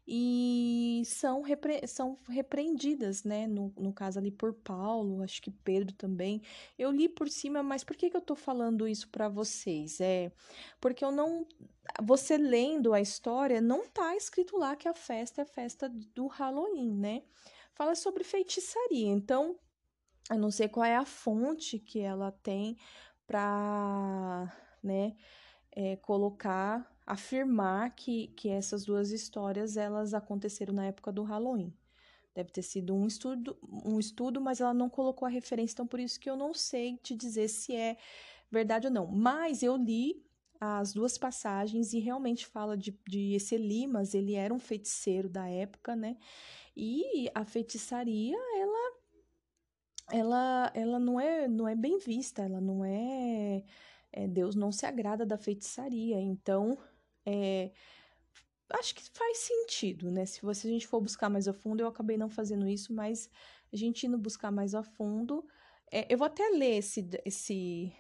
e 0.07 1.03
são, 1.07 1.43
repre 1.43 1.87
são 1.87 2.19
repreendidas, 2.29 3.25
né? 3.25 3.47
No, 3.47 3.73
no 3.79 3.93
caso 3.93 4.19
ali 4.19 4.31
por 4.31 4.53
Paulo, 4.55 5.23
acho 5.23 5.41
que 5.43 5.51
Pedro 5.51 5.95
também. 5.95 6.43
Eu 6.79 6.91
li 6.91 7.09
por 7.09 7.29
cima, 7.29 7.63
mas 7.63 7.85
por 7.85 7.97
que, 7.97 8.11
que 8.11 8.17
eu 8.17 8.21
tô 8.21 8.35
falando 8.35 8.89
isso 8.89 9.09
para 9.09 9.29
vocês? 9.29 10.01
É 10.01 10.33
porque 10.81 11.05
eu 11.05 11.13
não. 11.13 11.47
Você 12.03 12.37
lendo 12.37 12.93
a 12.93 13.01
história, 13.01 13.61
não 13.61 13.89
tá 13.89 14.17
escrito 14.17 14.57
lá 14.57 14.77
que 14.77 14.89
a 14.89 14.95
festa 14.95 15.41
é 15.43 15.45
a 15.45 15.47
festa 15.47 15.89
do 16.15 16.27
Halloween, 16.29 16.93
né? 16.93 17.23
Fala 17.75 17.95
sobre 17.95 18.25
feitiçaria. 18.25 19.09
Então, 19.09 19.59
Eu 20.31 20.39
não 20.39 20.51
sei 20.51 20.69
qual 20.69 20.85
é 20.85 20.97
a 20.97 21.05
fonte 21.05 21.79
que 21.79 22.01
ela 22.01 22.31
tem 22.33 22.77
para, 23.27 24.53
né, 24.83 25.17
é, 25.73 25.97
colocar, 25.97 26.89
afirmar 27.11 27.91
que, 27.97 28.29
que 28.29 28.49
essas 28.49 28.85
duas 28.85 29.11
histórias 29.11 29.77
elas 29.77 30.15
aconteceram 30.15 30.73
na 30.73 30.87
época 30.87 31.11
do 31.11 31.25
Halloween. 31.25 31.75
Deve 32.33 32.51
ter 32.53 32.63
sido 32.63 32.95
um 32.95 33.07
estudo, 33.07 33.59
um 33.85 33.99
estudo, 33.99 34.41
mas 34.41 34.61
ela 34.61 34.73
não 34.73 34.89
colocou 34.89 35.27
a 35.27 35.31
referência, 35.31 35.75
então 35.75 35.87
por 35.87 35.99
isso 35.99 36.21
que 36.21 36.31
eu 36.31 36.37
não 36.37 36.55
sei 36.55 36.97
te 36.99 37.17
dizer 37.17 37.49
se 37.49 37.75
é 37.75 37.97
verdade 38.49 38.87
ou 38.87 38.93
não. 38.93 39.07
Mas 39.09 39.65
eu 39.65 39.77
li 39.77 40.25
as 40.61 40.93
duas 40.93 41.19
passagens 41.19 41.93
e 41.93 41.99
realmente 41.99 42.47
fala 42.47 42.77
de, 42.77 42.97
de 43.09 43.35
esse 43.35 43.57
Limas, 43.57 44.15
ele 44.15 44.35
era 44.35 44.55
um 44.55 44.61
feiticeiro 44.61 45.29
da 45.29 45.49
época, 45.49 45.97
né? 45.97 46.17
E 46.77 47.29
a 47.35 47.45
feitiçaria, 47.45 48.37
ela 48.57 49.01
ela 50.13 50.73
ela 50.75 50.99
não 51.01 51.21
é 51.21 51.49
não 51.49 51.67
é 51.67 51.75
bem 51.75 51.99
vista, 51.99 52.43
ela 52.43 52.61
não 52.61 52.85
é, 52.85 53.65
é 54.13 54.29
Deus 54.29 54.55
não 54.55 54.71
se 54.71 54.87
agrada 54.87 55.27
da 55.27 55.37
feitiçaria. 55.37 56.21
Então, 56.21 56.79
é, 57.27 57.71
acho 58.71 58.95
que 58.95 59.03
faz 59.13 59.39
sentido, 59.39 60.11
né? 60.11 60.27
Se 60.27 60.43
você, 60.43 60.69
a 60.69 60.71
gente 60.71 60.87
for 60.87 61.01
buscar 61.01 61.29
mais 61.29 61.49
a 61.49 61.53
fundo, 61.53 61.81
eu 61.81 61.89
acabei 61.89 62.17
não 62.17 62.29
fazendo 62.29 62.69
isso, 62.69 62.93
mas 62.93 63.29
a 63.73 63.77
gente 63.77 64.07
indo 64.07 64.19
buscar 64.19 64.51
mais 64.51 64.75
a 64.75 64.83
fundo, 64.83 65.47
é, 65.91 66.13
eu 66.13 66.19
vou 66.19 66.27
até 66.27 66.49
ler 66.51 66.79
esse, 66.79 67.09
esse 67.25 67.93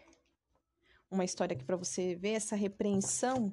uma 1.11 1.24
história 1.24 1.54
aqui 1.54 1.64
para 1.64 1.76
você 1.76 2.14
ver 2.14 2.30
essa 2.30 2.54
repreensão 2.54 3.52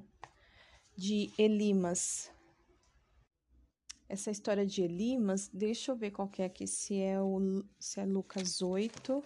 de 0.96 1.30
Elimas. 1.36 2.30
Essa 4.08 4.30
história 4.30 4.64
de 4.64 4.82
Elimas, 4.82 5.48
deixa 5.48 5.92
eu 5.92 5.96
ver 5.96 6.12
qual 6.12 6.28
que 6.28 6.40
é 6.40 6.46
aqui, 6.46 6.66
se 6.66 6.98
é 6.98 7.20
o 7.20 7.62
se 7.78 8.00
é 8.00 8.06
Lucas 8.06 8.62
8. 8.62 9.22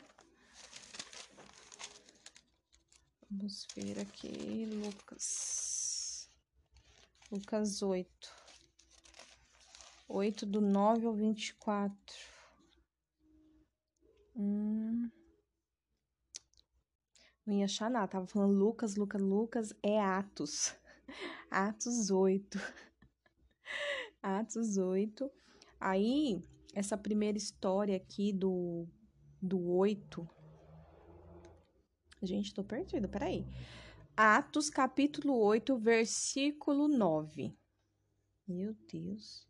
Vamos 3.30 3.66
ver 3.76 4.00
aqui, 4.00 4.66
Lucas 4.66 5.71
Lucas 7.32 7.80
8. 7.80 8.10
8 10.06 10.44
do 10.44 10.60
9 10.60 11.06
ao 11.06 11.14
24. 11.14 11.96
Hum. 14.36 15.10
Não 17.46 17.54
ia 17.54 17.64
achar 17.64 17.90
nada. 17.90 18.06
Tava 18.06 18.26
falando 18.26 18.52
Lucas, 18.52 18.96
Lucas, 18.96 19.22
Lucas. 19.22 19.72
É 19.82 19.98
Atos. 19.98 20.76
Atos 21.50 22.10
8. 22.10 22.58
Atos 24.22 24.76
8. 24.76 25.30
Aí, 25.80 26.46
essa 26.74 26.98
primeira 26.98 27.38
história 27.38 27.96
aqui 27.96 28.30
do, 28.30 28.86
do 29.40 29.70
8. 29.70 30.28
Gente, 32.22 32.52
tô 32.52 32.62
perdida, 32.62 33.08
peraí. 33.08 33.46
Atos 34.16 34.68
capítulo 34.68 35.38
8, 35.38 35.74
versículo 35.78 36.86
9. 36.86 37.56
Meu 38.46 38.74
Deus. 38.92 39.48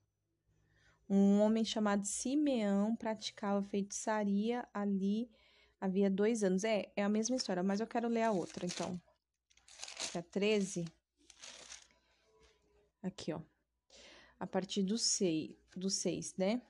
Um 1.10 1.40
homem 1.40 1.64
chamado 1.64 2.06
Simeão 2.06 2.94
praticava 2.94 3.60
feitiçaria 3.60 4.66
ali 4.72 5.28
havia 5.80 6.08
dois 6.08 6.44
anos. 6.44 6.62
É, 6.62 6.92
é 6.94 7.02
a 7.02 7.08
mesma 7.08 7.34
história, 7.34 7.60
mas 7.60 7.80
eu 7.80 7.88
quero 7.88 8.08
ler 8.08 8.22
a 8.22 8.30
outra, 8.30 8.64
então. 8.64 9.00
É 10.14 10.22
13. 10.22 10.84
Aqui, 13.02 13.32
ó. 13.32 13.40
A 14.38 14.46
partir 14.46 14.84
do 14.84 14.96
6, 14.96 15.56
do 15.76 15.90
6, 15.90 16.36
né? 16.36 16.62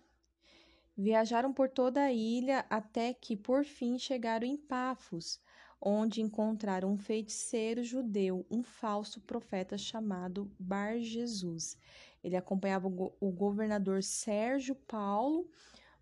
Viajaram 0.96 1.52
por 1.52 1.68
toda 1.68 2.00
a 2.00 2.12
ilha 2.12 2.64
até 2.70 3.12
que, 3.12 3.36
por 3.36 3.66
fim, 3.66 3.98
chegaram 3.98 4.46
em 4.46 4.56
Pafos 4.56 5.38
onde 5.84 6.22
encontraram 6.22 6.92
um 6.92 6.96
feiticeiro 6.96 7.82
judeu, 7.82 8.46
um 8.48 8.62
falso 8.62 9.20
profeta 9.20 9.76
chamado 9.76 10.48
Bar 10.56 11.00
Jesus. 11.00 11.76
Ele 12.22 12.36
acompanhava 12.36 12.86
o 12.88 13.32
governador 13.32 14.00
Sérgio 14.00 14.76
Paulo, 14.76 15.50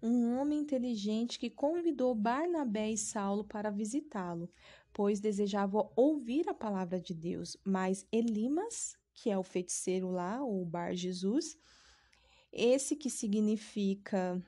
um 0.03 0.39
homem 0.39 0.61
inteligente 0.61 1.39
que 1.39 1.49
convidou 1.49 2.15
Barnabé 2.15 2.91
e 2.91 2.99
Saulo 2.99 3.43
para 3.43 3.71
visitá-lo, 3.71 4.51
pois 4.93 5.19
desejava 5.19 5.91
ouvir 5.97 6.47
a 6.49 6.55
palavra 6.55 7.01
de 7.01 7.15
Deus. 7.15 7.57
Mas 7.65 8.07
Elimas, 8.13 8.95
que 9.15 9.31
é 9.31 9.39
o 9.39 9.43
feiticeiro 9.43 10.11
lá, 10.11 10.45
o 10.45 10.63
Bar 10.65 10.95
Jesus, 10.95 11.57
esse 12.53 12.97
que 12.97 13.09
significa, 13.09 14.43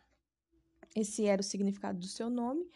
esse 0.94 1.24
era 1.24 1.40
o 1.40 1.44
significado 1.44 1.98
do 1.98 2.06
seu 2.06 2.28
nome, 2.28 2.68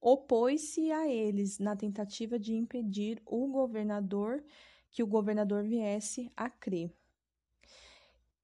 opôs-se 0.00 0.90
a 0.92 1.08
eles 1.08 1.58
na 1.58 1.76
tentativa 1.76 2.38
de 2.38 2.54
impedir 2.54 3.20
o 3.26 3.46
governador 3.48 4.42
que 4.90 5.02
o 5.02 5.06
governador 5.06 5.64
viesse 5.64 6.30
a 6.36 6.48
crer. 6.48 6.92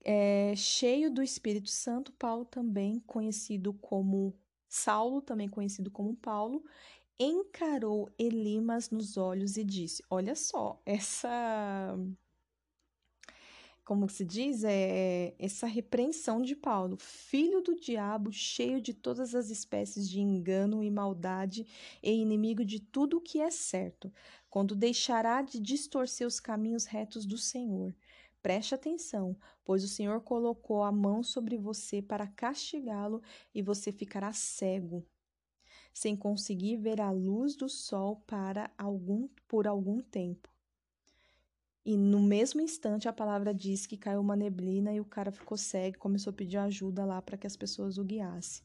É, 0.04 0.54
cheio 0.54 1.10
do 1.10 1.22
Espírito 1.22 1.70
Santo, 1.70 2.12
Paulo 2.12 2.44
também 2.44 3.00
conhecido 3.00 3.72
como 3.74 4.34
Saulo, 4.68 5.22
também 5.22 5.48
conhecido 5.48 5.90
como 5.90 6.14
Paulo, 6.14 6.62
encarou 7.18 8.10
Elimas 8.18 8.90
nos 8.90 9.16
olhos 9.16 9.56
e 9.56 9.64
disse: 9.64 10.02
Olha 10.10 10.34
só, 10.34 10.80
essa 10.84 11.96
como 13.84 14.08
se 14.08 14.24
diz, 14.24 14.64
é 14.64 15.34
essa 15.38 15.66
repreensão 15.66 16.40
de 16.40 16.56
Paulo, 16.56 16.96
filho 16.96 17.60
do 17.60 17.76
diabo, 17.76 18.32
cheio 18.32 18.80
de 18.80 18.94
todas 18.94 19.34
as 19.34 19.50
espécies 19.50 20.08
de 20.08 20.20
engano 20.20 20.82
e 20.82 20.90
maldade, 20.90 21.66
e 22.02 22.10
inimigo 22.10 22.64
de 22.64 22.80
tudo 22.80 23.18
o 23.18 23.20
que 23.20 23.40
é 23.40 23.50
certo, 23.50 24.10
quando 24.48 24.74
deixará 24.74 25.42
de 25.42 25.60
distorcer 25.60 26.26
os 26.26 26.40
caminhos 26.40 26.86
retos 26.86 27.26
do 27.26 27.36
Senhor. 27.36 27.94
Preste 28.42 28.74
atenção, 28.74 29.36
pois 29.64 29.84
o 29.84 29.88
Senhor 29.88 30.20
colocou 30.22 30.82
a 30.82 30.90
mão 30.90 31.22
sobre 31.22 31.58
você 31.58 32.00
para 32.00 32.26
castigá-lo 32.26 33.22
e 33.54 33.60
você 33.60 33.92
ficará 33.92 34.32
cego, 34.32 35.04
sem 35.92 36.16
conseguir 36.16 36.78
ver 36.78 37.02
a 37.02 37.10
luz 37.10 37.54
do 37.54 37.68
sol 37.68 38.22
para 38.26 38.70
algum 38.78 39.28
por 39.46 39.66
algum 39.66 40.00
tempo. 40.00 40.53
E 41.84 41.96
no 41.98 42.20
mesmo 42.20 42.62
instante 42.62 43.08
a 43.08 43.12
palavra 43.12 43.52
diz 43.52 43.86
que 43.86 43.96
caiu 43.96 44.20
uma 44.20 44.34
neblina 44.34 44.92
e 44.92 45.00
o 45.00 45.04
cara 45.04 45.30
ficou 45.30 45.56
cego, 45.56 45.98
começou 45.98 46.30
a 46.30 46.34
pedir 46.34 46.56
ajuda 46.56 47.04
lá 47.04 47.20
para 47.20 47.36
que 47.36 47.46
as 47.46 47.56
pessoas 47.56 47.98
o 47.98 48.04
guiassem. 48.04 48.64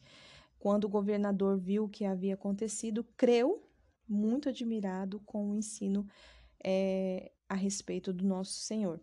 Quando 0.57 0.85
o 0.85 0.89
governador 0.89 1.57
viu 1.57 1.85
o 1.85 1.89
que 1.89 2.05
havia 2.05 2.33
acontecido, 2.33 3.03
creu, 3.17 3.63
muito 4.07 4.49
admirado 4.49 5.19
com 5.25 5.51
o 5.51 5.55
ensino 5.55 6.07
é, 6.63 7.31
a 7.47 7.55
respeito 7.55 8.11
do 8.13 8.25
nosso 8.25 8.53
Senhor. 8.53 9.01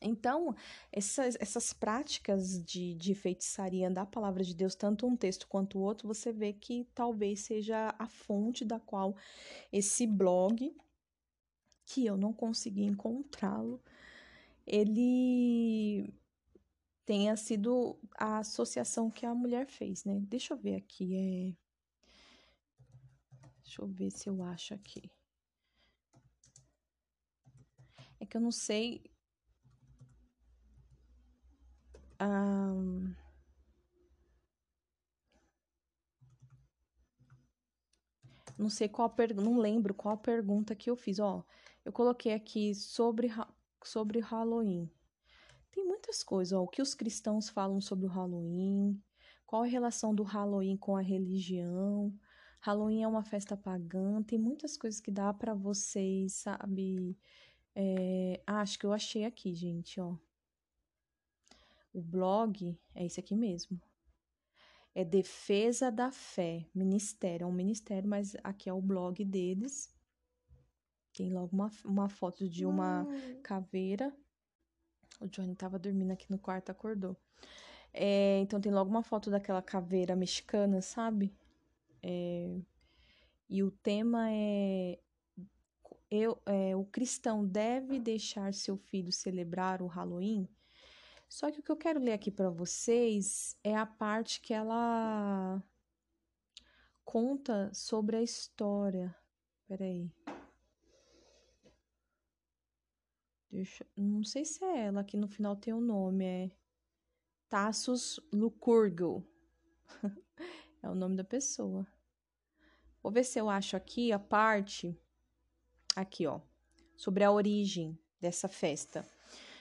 Então, 0.00 0.54
essas, 0.92 1.36
essas 1.40 1.72
práticas 1.72 2.62
de, 2.62 2.94
de 2.94 3.14
feitiçaria 3.14 3.90
da 3.90 4.06
palavra 4.06 4.44
de 4.44 4.54
Deus, 4.54 4.76
tanto 4.76 5.06
um 5.06 5.16
texto 5.16 5.48
quanto 5.48 5.78
o 5.78 5.82
outro, 5.82 6.06
você 6.06 6.32
vê 6.32 6.52
que 6.52 6.86
talvez 6.94 7.40
seja 7.40 7.94
a 7.98 8.06
fonte 8.06 8.64
da 8.64 8.78
qual 8.78 9.16
esse 9.72 10.06
blog 10.06 10.72
que 11.88 12.04
eu 12.04 12.16
não 12.16 12.32
consegui 12.32 12.84
encontrá-lo, 12.84 13.82
ele 14.66 16.12
tenha 17.06 17.34
sido 17.36 17.98
a 18.14 18.38
associação 18.38 19.10
que 19.10 19.24
a 19.24 19.34
mulher 19.34 19.66
fez, 19.66 20.04
né? 20.04 20.20
Deixa 20.20 20.52
eu 20.52 20.58
ver 20.58 20.76
aqui, 20.76 21.16
é... 21.16 21.56
Deixa 23.62 23.80
eu 23.82 23.88
ver 23.88 24.10
se 24.10 24.28
eu 24.28 24.42
acho 24.42 24.74
aqui. 24.74 25.10
É 28.20 28.26
que 28.26 28.36
eu 28.36 28.40
não 28.40 28.52
sei... 28.52 29.02
Não 38.58 38.68
sei 38.68 38.88
qual 38.88 39.08
pergunta, 39.08 39.48
não 39.48 39.56
lembro 39.58 39.94
qual 39.94 40.18
pergunta 40.18 40.74
que 40.74 40.90
eu 40.90 40.96
fiz, 40.96 41.20
ó. 41.20 41.44
Eu 41.88 41.92
coloquei 41.92 42.34
aqui 42.34 42.74
sobre, 42.74 43.30
sobre 43.82 44.20
Halloween. 44.20 44.90
Tem 45.72 45.86
muitas 45.86 46.22
coisas, 46.22 46.52
ó, 46.52 46.62
o 46.62 46.68
que 46.68 46.82
os 46.82 46.92
cristãos 46.92 47.48
falam 47.48 47.80
sobre 47.80 48.04
o 48.04 48.10
Halloween, 48.10 49.02
qual 49.46 49.62
a 49.62 49.66
relação 49.66 50.14
do 50.14 50.22
Halloween 50.22 50.76
com 50.76 50.98
a 50.98 51.00
religião. 51.00 52.14
Halloween 52.60 53.04
é 53.04 53.08
uma 53.08 53.24
festa 53.24 53.56
pagã, 53.56 54.22
tem 54.22 54.38
muitas 54.38 54.76
coisas 54.76 55.00
que 55.00 55.10
dá 55.10 55.32
para 55.32 55.54
vocês, 55.54 56.34
sabe? 56.34 57.16
É... 57.74 58.42
Ah, 58.46 58.60
acho 58.60 58.78
que 58.78 58.84
eu 58.84 58.92
achei 58.92 59.24
aqui, 59.24 59.54
gente, 59.54 59.98
ó. 59.98 60.14
O 61.90 62.02
blog 62.02 62.78
é 62.94 63.06
esse 63.06 63.18
aqui 63.18 63.34
mesmo. 63.34 63.80
É 64.94 65.06
Defesa 65.06 65.90
da 65.90 66.12
Fé, 66.12 66.66
Ministério. 66.74 67.44
É 67.44 67.46
um 67.46 67.52
ministério, 67.52 68.06
mas 68.06 68.36
aqui 68.44 68.68
é 68.68 68.74
o 68.74 68.82
blog 68.82 69.24
deles. 69.24 69.96
Tem 71.18 71.32
logo 71.32 71.48
uma, 71.52 71.68
uma 71.84 72.08
foto 72.08 72.48
de 72.48 72.64
uma 72.64 73.02
hum. 73.02 73.40
caveira. 73.42 74.14
O 75.20 75.26
Johnny 75.26 75.56
tava 75.56 75.76
dormindo 75.76 76.12
aqui 76.12 76.30
no 76.30 76.38
quarto, 76.38 76.70
acordou. 76.70 77.16
É, 77.92 78.38
então 78.38 78.60
tem 78.60 78.70
logo 78.70 78.88
uma 78.88 79.02
foto 79.02 79.28
daquela 79.28 79.60
caveira 79.60 80.14
mexicana, 80.14 80.80
sabe? 80.80 81.34
É, 82.00 82.60
e 83.50 83.64
o 83.64 83.70
tema 83.72 84.30
é, 84.30 85.00
eu, 86.08 86.40
é: 86.46 86.76
o 86.76 86.84
cristão 86.84 87.44
deve 87.44 87.98
deixar 87.98 88.54
seu 88.54 88.76
filho 88.76 89.10
celebrar 89.10 89.82
o 89.82 89.88
Halloween? 89.88 90.48
Só 91.28 91.50
que 91.50 91.58
o 91.58 91.62
que 91.64 91.72
eu 91.72 91.76
quero 91.76 91.98
ler 91.98 92.12
aqui 92.12 92.30
para 92.30 92.48
vocês 92.48 93.58
é 93.64 93.74
a 93.74 93.84
parte 93.84 94.40
que 94.40 94.54
ela 94.54 95.60
conta 97.04 97.74
sobre 97.74 98.14
a 98.14 98.22
história. 98.22 99.12
Peraí. 99.66 100.12
Deixa, 103.50 103.86
não 103.96 104.22
sei 104.22 104.44
se 104.44 104.62
é 104.62 104.86
ela, 104.86 105.00
aqui 105.00 105.16
no 105.16 105.26
final 105.26 105.56
tem 105.56 105.72
o 105.72 105.78
um 105.78 105.80
nome, 105.80 106.24
é 106.24 106.50
Tassus 107.48 108.20
Lucurgo. 108.32 109.26
é 110.82 110.88
o 110.88 110.94
nome 110.94 111.16
da 111.16 111.24
pessoa. 111.24 111.86
Vou 113.02 113.10
ver 113.10 113.24
se 113.24 113.38
eu 113.38 113.48
acho 113.48 113.74
aqui 113.76 114.12
a 114.12 114.18
parte 114.18 114.94
aqui, 115.96 116.26
ó, 116.26 116.40
sobre 116.96 117.24
a 117.24 117.32
origem 117.32 117.98
dessa 118.20 118.48
festa. 118.48 119.06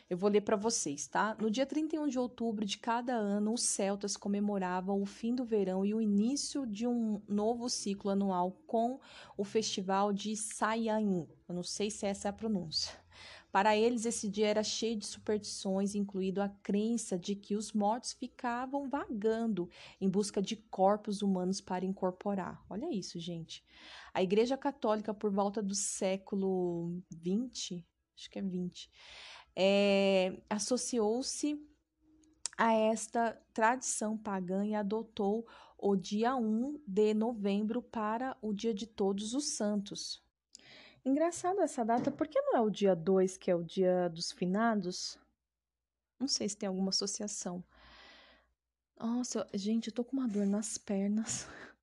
Eu 0.10 0.18
vou 0.18 0.30
ler 0.30 0.42
para 0.42 0.56
vocês, 0.56 1.06
tá? 1.08 1.36
No 1.40 1.52
dia 1.52 1.66
31 1.66 2.08
de 2.08 2.18
outubro 2.18 2.66
de 2.66 2.78
cada 2.78 3.14
ano, 3.14 3.54
os 3.54 3.64
celtas 3.64 4.16
comemoravam 4.16 5.02
o 5.02 5.06
fim 5.06 5.36
do 5.36 5.44
verão 5.44 5.86
e 5.86 5.94
o 5.94 6.02
início 6.02 6.66
de 6.66 6.88
um 6.88 7.22
novo 7.28 7.70
ciclo 7.70 8.12
anual 8.12 8.52
com 8.66 9.00
o 9.38 9.44
festival 9.44 10.14
de 10.14 10.36
Saiain. 10.36 11.28
Eu 11.48 11.56
não 11.56 11.64
sei 11.64 11.92
se 11.92 12.06
essa 12.06 12.28
é 12.28 12.32
a 12.32 12.34
pronúncia. 12.34 13.07
Para 13.58 13.76
eles, 13.76 14.06
esse 14.06 14.30
dia 14.30 14.46
era 14.50 14.62
cheio 14.62 14.96
de 14.96 15.08
superstições, 15.08 15.96
incluindo 15.96 16.44
a 16.44 16.48
crença 16.48 17.18
de 17.18 17.34
que 17.34 17.56
os 17.56 17.74
mortos 17.74 18.14
ficavam 18.14 18.88
vagando 18.88 19.68
em 20.00 20.08
busca 20.08 20.40
de 20.40 20.56
corpos 20.56 21.24
humanos 21.24 21.60
para 21.60 21.84
incorporar. 21.84 22.64
Olha 22.70 22.94
isso, 22.94 23.20
gente. 23.20 23.66
A 24.14 24.22
Igreja 24.22 24.56
Católica, 24.56 25.12
por 25.12 25.32
volta 25.32 25.60
do 25.60 25.74
século 25.74 27.02
20, 27.10 27.84
acho 28.16 28.30
que 28.30 28.38
é 28.38 28.44
20, 28.44 28.92
é, 29.56 30.40
associou-se 30.48 31.60
a 32.56 32.74
esta 32.74 33.42
tradição 33.56 34.16
pagã 34.16 34.68
e 34.68 34.76
adotou 34.76 35.48
o 35.80 35.96
dia 35.96 36.36
1 36.36 36.80
de 36.86 37.12
novembro 37.16 37.82
para 37.82 38.38
o 38.40 38.54
dia 38.54 38.72
de 38.72 38.86
Todos 38.86 39.34
os 39.34 39.56
Santos. 39.56 40.27
Engraçado 41.06 41.62
essa 41.62 41.84
data, 41.86 42.12
por 42.12 42.28
que 42.28 42.40
não 42.42 42.58
é 42.58 42.62
o 42.62 42.70
dia 42.70 42.96
2, 42.96 43.38
que 43.38 43.50
é 43.50 43.56
o 43.56 43.64
dia 43.64 44.10
dos 44.10 44.32
finados? 44.32 45.18
Não 46.20 46.28
sei 46.28 46.50
se 46.50 46.58
tem 46.58 46.68
alguma 46.68 46.90
associação. 46.90 47.64
Nossa, 49.00 49.48
gente, 49.54 49.88
eu 49.88 49.94
tô 49.94 50.04
com 50.04 50.18
uma 50.18 50.28
dor 50.28 50.46
nas 50.46 50.78
pernas. 50.78 51.48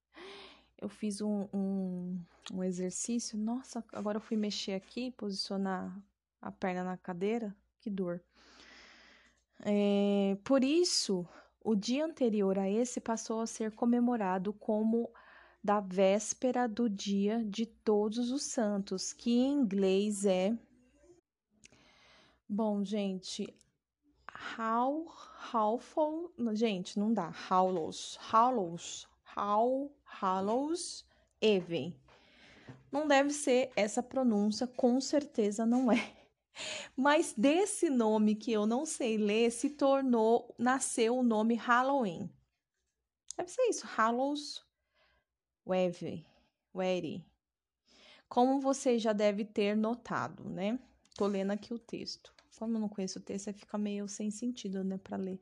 Eu 0.76 0.88
fiz 0.88 1.22
um, 1.22 1.48
um, 1.54 2.20
um 2.52 2.62
exercício. 2.62 3.38
Nossa, 3.38 3.82
agora 3.90 4.18
eu 4.18 4.20
fui 4.20 4.36
mexer 4.36 4.72
aqui, 4.72 5.10
posicionar 5.12 5.98
a 6.42 6.52
perna 6.52 6.84
na 6.84 6.98
cadeira 6.98 7.56
que 7.80 7.88
dor. 7.88 8.22
É, 9.64 10.36
por 10.44 10.62
isso, 10.62 11.26
o 11.62 11.74
dia 11.74 12.04
anterior 12.04 12.58
a 12.58 12.68
esse 12.68 13.00
passou 13.00 13.40
a 13.40 13.46
ser 13.46 13.72
comemorado 13.72 14.52
como 14.52 15.10
da 15.64 15.80
véspera 15.80 16.68
do 16.68 16.90
dia 16.90 17.42
de 17.42 17.64
Todos 17.64 18.30
os 18.30 18.42
Santos, 18.42 19.14
que 19.14 19.30
em 19.30 19.54
inglês 19.54 20.26
é. 20.26 20.54
Bom, 22.46 22.84
gente, 22.84 23.48
how, 24.58 25.10
howful, 25.54 26.30
gente, 26.52 26.98
não 26.98 27.14
dá. 27.14 27.30
Hallows, 27.30 28.18
Hallows, 28.30 29.08
How, 29.34 29.90
Hallows 30.04 31.06
Eve. 31.40 31.98
Não 32.92 33.08
deve 33.08 33.30
ser 33.30 33.72
essa 33.74 34.02
pronúncia, 34.02 34.66
com 34.66 35.00
certeza 35.00 35.64
não 35.64 35.90
é. 35.90 36.14
Mas 36.94 37.32
desse 37.36 37.88
nome 37.88 38.34
que 38.34 38.52
eu 38.52 38.66
não 38.66 38.84
sei 38.84 39.16
ler, 39.16 39.50
se 39.50 39.70
tornou, 39.70 40.54
nasceu 40.58 41.16
o 41.16 41.22
nome 41.22 41.54
Halloween. 41.54 42.30
Deve 43.34 43.50
ser 43.50 43.62
isso, 43.62 43.86
Hallows 43.86 44.62
Weve, 45.66 46.24
Were. 46.74 47.24
Como 48.28 48.60
você 48.60 48.98
já 48.98 49.12
deve 49.12 49.44
ter 49.44 49.76
notado, 49.76 50.48
né? 50.48 50.78
Tô 51.16 51.26
lendo 51.26 51.52
aqui 51.52 51.72
o 51.72 51.78
texto. 51.78 52.34
Como 52.58 52.76
eu 52.76 52.80
não 52.80 52.88
conheço 52.88 53.18
o 53.18 53.22
texto, 53.22 53.52
fica 53.52 53.78
meio 53.78 54.08
sem 54.08 54.30
sentido, 54.30 54.84
né, 54.84 54.98
para 54.98 55.16
ler. 55.16 55.40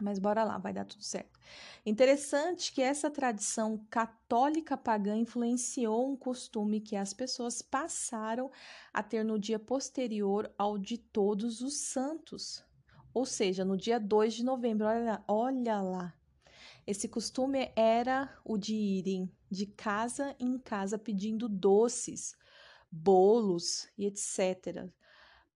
Mas 0.00 0.18
bora 0.18 0.44
lá, 0.44 0.58
vai 0.58 0.72
dar 0.72 0.84
tudo 0.84 1.02
certo. 1.02 1.38
Interessante 1.84 2.72
que 2.72 2.80
essa 2.80 3.10
tradição 3.10 3.84
católica 3.90 4.76
pagã 4.76 5.16
influenciou 5.16 6.12
um 6.12 6.16
costume 6.16 6.80
que 6.80 6.94
as 6.94 7.12
pessoas 7.12 7.60
passaram 7.60 8.50
a 8.92 9.02
ter 9.02 9.24
no 9.24 9.38
dia 9.38 9.58
posterior 9.58 10.52
ao 10.56 10.78
de 10.78 10.98
Todos 10.98 11.60
os 11.60 11.78
Santos, 11.78 12.64
ou 13.12 13.26
seja, 13.26 13.64
no 13.64 13.76
dia 13.76 13.98
2 13.98 14.34
de 14.34 14.44
novembro. 14.44 14.86
Olha, 14.86 15.24
olha 15.26 15.80
lá. 15.80 16.14
Esse 16.88 17.06
costume 17.06 17.70
era 17.76 18.34
o 18.42 18.56
de 18.56 18.74
irem 18.74 19.30
de 19.50 19.66
casa 19.66 20.34
em 20.40 20.58
casa 20.58 20.98
pedindo 20.98 21.48
doces, 21.48 22.34
bolos 22.90 23.86
e 23.98 24.06
etc 24.06 24.90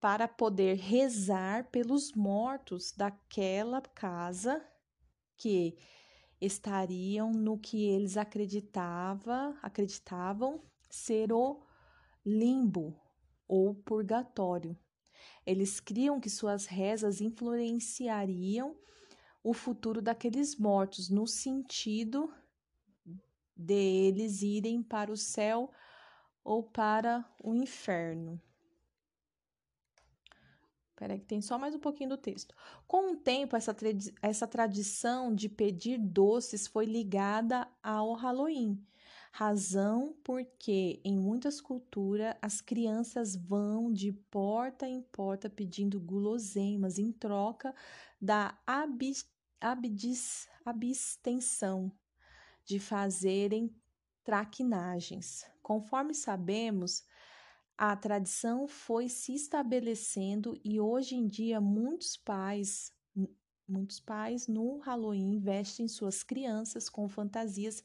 para 0.03 0.27
poder 0.27 0.79
rezar 0.79 1.71
pelos 1.71 2.13
mortos 2.13 2.91
daquela 2.91 3.81
casa 3.81 4.61
que 5.37 5.79
estariam 6.41 7.31
no 7.31 7.57
que 7.57 7.85
eles 7.85 8.17
acreditava, 8.17 9.57
acreditavam 9.63 10.61
ser 10.91 11.33
o 11.33 11.65
limbo 12.27 13.01
ou 13.47 13.77
purgatório. 13.77 14.77
Eles 15.47 15.79
criam 15.79 16.19
que 16.19 16.29
suas 16.29 16.67
rezas 16.67 17.21
influenciariam 17.21 18.77
o 19.43 19.53
futuro 19.53 20.01
daqueles 20.01 20.57
mortos 20.57 21.09
no 21.09 21.27
sentido 21.27 22.33
deles 23.57 24.43
irem 24.43 24.83
para 24.83 25.13
o 25.13 25.17
céu 25.17 25.71
ou 26.45 26.63
para 26.63 27.25
o 27.43 27.55
inferno. 27.55 28.41
Peraí, 30.97 31.19
que 31.19 31.27
tem 31.27 31.41
só 31.41 31.59
mais 31.59 31.75
um 31.75 31.81
pouquinho 31.81 32.11
do 32.11 32.17
texto. 32.17 32.55
Com 32.87 33.13
o 33.13 33.17
tempo, 33.17 33.57
essa, 33.57 33.75
essa 34.21 34.47
tradição 34.47 35.35
de 35.35 35.49
pedir 35.49 35.99
doces 35.99 36.69
foi 36.69 36.87
ligada 36.87 37.69
ao 37.83 38.13
Halloween, 38.13 38.81
razão 39.33 40.15
porque 40.23 41.01
em 41.03 41.17
muitas 41.19 41.59
culturas 41.59 42.37
as 42.43 42.61
crianças 42.61 43.35
vão 43.35 43.91
de 43.91 44.13
porta 44.13 44.87
em 44.87 45.01
porta 45.01 45.49
pedindo 45.49 45.99
guloseimas 45.99 46.99
em 46.99 47.11
troca 47.11 47.75
da 48.21 48.57
abis, 48.67 49.27
abdis, 49.59 50.47
abstenção 50.67 51.91
de 52.63 52.79
fazerem 52.79 53.75
traquinagens. 54.23 55.47
Conforme 55.63 56.15
sabemos, 56.15 57.03
a 57.77 57.97
tradição 57.97 58.69
foi 58.69 59.09
se 59.09 59.35
estabelecendo 59.35 60.61
e 60.63 60.79
hoje 60.79 61.17
em 61.17 61.27
dia 61.27 61.59
muitos 61.59 62.19
pais, 62.19 62.93
muitos 63.67 63.99
pais 63.99 64.47
no 64.47 64.77
Halloween 64.81 65.39
vestem 65.39 65.89
suas 65.89 66.23
crianças 66.23 66.91
com 66.91 67.09
fantasias 67.09 67.83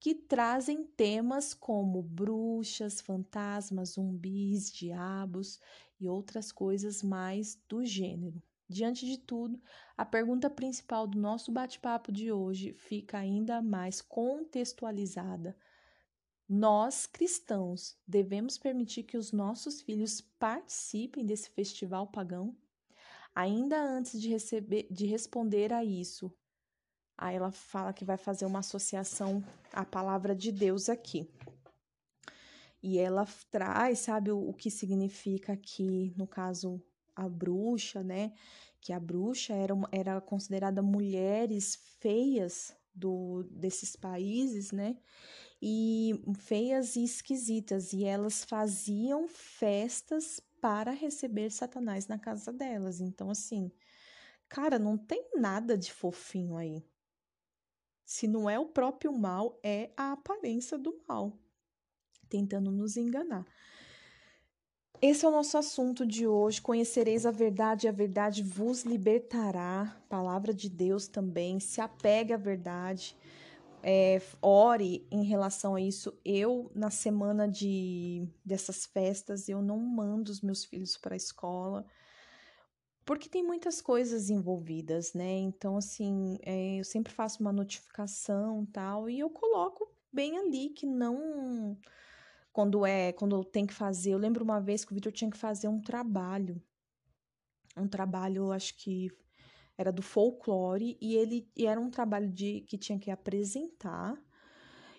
que 0.00 0.14
trazem 0.14 0.84
temas 0.84 1.54
como 1.54 2.02
bruxas, 2.02 3.00
fantasmas, 3.00 3.90
zumbis, 3.90 4.72
diabos 4.72 5.58
e 6.00 6.08
outras 6.08 6.52
coisas 6.52 7.02
mais 7.02 7.60
do 7.68 7.84
gênero. 7.84 8.42
Diante 8.68 9.06
de 9.06 9.18
tudo, 9.18 9.60
a 9.96 10.04
pergunta 10.04 10.50
principal 10.50 11.06
do 11.06 11.18
nosso 11.18 11.50
bate-papo 11.50 12.12
de 12.12 12.30
hoje 12.30 12.72
fica 12.74 13.18
ainda 13.18 13.62
mais 13.62 14.00
contextualizada 14.00 15.56
nós, 16.48 17.04
cristãos, 17.04 17.94
devemos 18.06 18.56
permitir 18.56 19.02
que 19.02 19.18
os 19.18 19.32
nossos 19.32 19.82
filhos 19.82 20.22
participem 20.22 21.26
desse 21.26 21.50
festival 21.50 22.06
pagão? 22.06 22.56
Ainda 23.34 23.78
antes 23.78 24.18
de, 24.18 24.30
receber, 24.30 24.88
de 24.90 25.04
responder 25.04 25.74
a 25.74 25.84
isso, 25.84 26.34
aí 27.18 27.36
ela 27.36 27.50
fala 27.50 27.92
que 27.92 28.04
vai 28.04 28.16
fazer 28.16 28.46
uma 28.46 28.60
associação 28.60 29.44
à 29.72 29.84
palavra 29.84 30.34
de 30.34 30.52
Deus 30.52 30.88
aqui. 30.88 31.28
E 32.82 32.98
ela 32.98 33.26
traz, 33.50 33.98
sabe, 33.98 34.30
o, 34.30 34.52
que 34.52 34.70
significa 34.70 35.52
aqui, 35.52 36.14
no 36.16 36.26
caso, 36.26 36.80
a 37.14 37.28
bruxa, 37.28 38.02
né? 38.04 38.32
Que 38.80 38.92
a 38.92 39.00
bruxa 39.00 39.52
era, 39.52 39.74
era 39.90 40.20
considerada 40.20 40.80
mulheres 40.80 41.76
feias 41.98 42.72
do, 42.94 43.42
desses 43.50 43.96
países, 43.96 44.70
né? 44.70 44.96
e 45.60 46.20
feias 46.38 46.96
e 46.96 47.02
esquisitas, 47.02 47.92
e 47.92 48.04
elas 48.04 48.44
faziam 48.44 49.26
festas 49.28 50.40
para 50.60 50.92
receber 50.92 51.50
Satanás 51.50 52.06
na 52.06 52.18
casa 52.18 52.52
delas. 52.52 53.00
Então, 53.00 53.30
assim, 53.30 53.70
cara, 54.48 54.78
não 54.78 54.96
tem 54.96 55.30
nada 55.36 55.76
de 55.76 55.92
fofinho 55.92 56.56
aí. 56.56 56.84
Se 58.08 58.26
não 58.26 58.48
é 58.48 58.58
o 58.58 58.64
próprio 58.64 59.12
mal, 59.12 59.60
é 59.62 59.90
a 59.94 60.12
aparência 60.12 60.78
do 60.78 60.98
mal, 61.06 61.38
tentando 62.26 62.70
nos 62.70 62.96
enganar. 62.96 63.44
Esse 65.02 65.26
é 65.26 65.28
o 65.28 65.30
nosso 65.30 65.58
assunto 65.58 66.06
de 66.06 66.26
hoje. 66.26 66.62
Conhecereis 66.62 67.26
a 67.26 67.30
verdade 67.30 67.86
e 67.86 67.88
a 67.88 67.92
verdade 67.92 68.42
vos 68.42 68.84
libertará. 68.84 69.94
Palavra 70.08 70.54
de 70.54 70.70
Deus 70.70 71.06
também. 71.06 71.60
Se 71.60 71.82
apegue 71.82 72.32
à 72.32 72.38
verdade. 72.38 73.14
É, 73.82 74.22
ore 74.40 75.06
em 75.10 75.24
relação 75.24 75.74
a 75.74 75.80
isso. 75.82 76.18
Eu, 76.24 76.72
na 76.74 76.88
semana 76.88 77.46
de 77.46 78.26
dessas 78.42 78.86
festas, 78.86 79.50
eu 79.50 79.60
não 79.60 79.78
mando 79.78 80.30
os 80.30 80.40
meus 80.40 80.64
filhos 80.64 80.96
para 80.96 81.14
a 81.14 81.16
escola 81.16 81.84
porque 83.08 83.26
tem 83.26 83.42
muitas 83.42 83.80
coisas 83.80 84.28
envolvidas, 84.28 85.14
né? 85.14 85.38
Então, 85.38 85.78
assim, 85.78 86.38
é, 86.42 86.78
eu 86.78 86.84
sempre 86.84 87.10
faço 87.10 87.40
uma 87.40 87.50
notificação 87.50 88.66
tal, 88.66 89.08
e 89.08 89.18
eu 89.18 89.30
coloco 89.30 89.90
bem 90.12 90.36
ali 90.36 90.68
que 90.68 90.84
não 90.84 91.78
quando 92.52 92.84
é, 92.84 93.10
quando 93.14 93.42
tem 93.44 93.66
que 93.66 93.72
fazer. 93.72 94.10
Eu 94.10 94.18
lembro 94.18 94.44
uma 94.44 94.60
vez 94.60 94.84
que 94.84 94.92
o 94.92 94.94
Vitor 94.94 95.10
tinha 95.10 95.30
que 95.30 95.38
fazer 95.38 95.68
um 95.68 95.80
trabalho. 95.80 96.62
Um 97.74 97.88
trabalho, 97.88 98.52
acho 98.52 98.76
que 98.76 99.10
era 99.78 99.90
do 99.90 100.02
folclore 100.02 100.98
e 101.00 101.16
ele 101.16 101.50
e 101.56 101.66
era 101.66 101.80
um 101.80 101.88
trabalho 101.88 102.28
de 102.30 102.60
que 102.68 102.76
tinha 102.76 102.98
que 102.98 103.10
apresentar. 103.10 104.22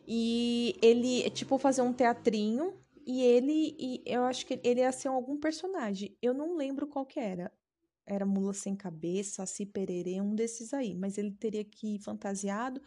E 0.08 0.76
ele, 0.82 1.30
tipo, 1.30 1.60
fazer 1.60 1.84
um 1.84 1.94
teatrinho 1.94 2.74
e 3.06 3.22
ele 3.22 3.76
e 3.78 4.04
eu 4.04 4.24
acho 4.24 4.48
que 4.48 4.60
ele 4.64 4.80
ia 4.80 4.92
ser 4.92 5.10
algum 5.10 5.38
personagem. 5.38 6.18
Eu 6.20 6.34
não 6.34 6.56
lembro 6.58 6.88
qual 6.88 7.06
que 7.06 7.20
era. 7.20 7.52
Era 8.10 8.26
Mula 8.26 8.54
Sem 8.54 8.76
Cabeça, 8.76 9.46
Saci 9.46 9.66
Pererê, 9.66 10.20
um 10.20 10.34
desses 10.36 10.74
aí. 10.74 10.96
Mas 10.96 11.18
ele 11.18 11.32
teria 11.32 11.64
que 11.64 11.96
ir 11.96 12.00
fantasiado, 12.00 12.82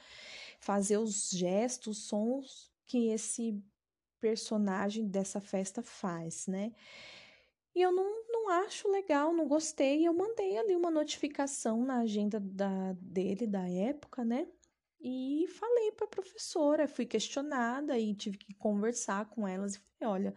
fazer 0.60 0.98
os 0.98 1.30
gestos, 1.30 2.06
sons 2.06 2.70
que 2.86 3.08
esse 3.08 3.62
personagem 4.20 5.06
dessa 5.08 5.40
festa 5.40 5.82
faz, 5.82 6.46
né? 6.46 6.72
E 7.74 7.80
eu 7.80 7.90
não, 7.90 8.04
não 8.28 8.50
acho 8.50 8.88
legal, 8.90 9.32
não 9.32 9.48
gostei. 9.48 10.06
Eu 10.06 10.12
mandei 10.12 10.58
ali 10.58 10.76
uma 10.76 10.90
notificação 10.90 11.84
na 11.84 12.00
agenda 12.00 12.38
da, 12.38 12.92
dele, 13.00 13.46
da 13.46 13.66
época, 13.68 14.24
né? 14.24 14.46
E 15.00 15.46
falei 15.48 15.90
para 15.92 16.04
a 16.04 16.10
professora, 16.10 16.86
fui 16.86 17.04
questionada 17.04 17.98
e 17.98 18.14
tive 18.14 18.38
que 18.38 18.54
conversar 18.54 19.28
com 19.30 19.48
elas 19.48 19.74
e 19.74 19.78
falei: 19.78 20.14
olha, 20.14 20.34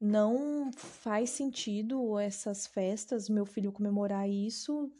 não 0.00 0.70
faz 0.72 1.30
sentido 1.30 2.18
essas 2.18 2.66
festas, 2.66 3.28
meu 3.28 3.44
filho 3.44 3.72
comemorar 3.72 4.28
isso 4.28 4.92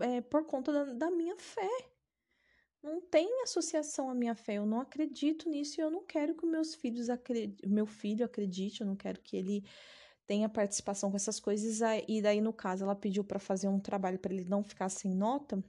é, 0.00 0.20
por 0.20 0.44
conta 0.44 0.72
da, 0.72 0.84
da 0.92 1.10
minha 1.10 1.36
fé 1.36 1.68
não 2.82 3.00
tem 3.00 3.42
associação 3.42 4.08
à 4.08 4.14
minha 4.14 4.34
fé. 4.34 4.54
Eu 4.54 4.66
não 4.66 4.80
acredito 4.80 5.48
nisso 5.48 5.80
e 5.80 5.82
eu 5.82 5.90
não 5.90 6.04
quero 6.04 6.34
que 6.34 6.46
meus 6.46 6.74
filhos 6.74 7.10
acreditem, 7.10 7.68
meu 7.68 7.86
filho 7.86 8.24
acredite, 8.24 8.80
eu 8.80 8.86
não 8.86 8.96
quero 8.96 9.20
que 9.20 9.36
ele 9.36 9.64
tenha 10.26 10.48
participação 10.48 11.10
com 11.10 11.16
essas 11.16 11.40
coisas. 11.40 11.80
E 12.06 12.22
daí, 12.22 12.40
no 12.40 12.52
caso, 12.52 12.84
ela 12.84 12.94
pediu 12.94 13.24
para 13.24 13.38
fazer 13.38 13.68
um 13.68 13.80
trabalho 13.80 14.18
para 14.18 14.32
ele 14.32 14.44
não 14.44 14.62
ficar 14.62 14.88
sem 14.88 15.14
nota, 15.14 15.62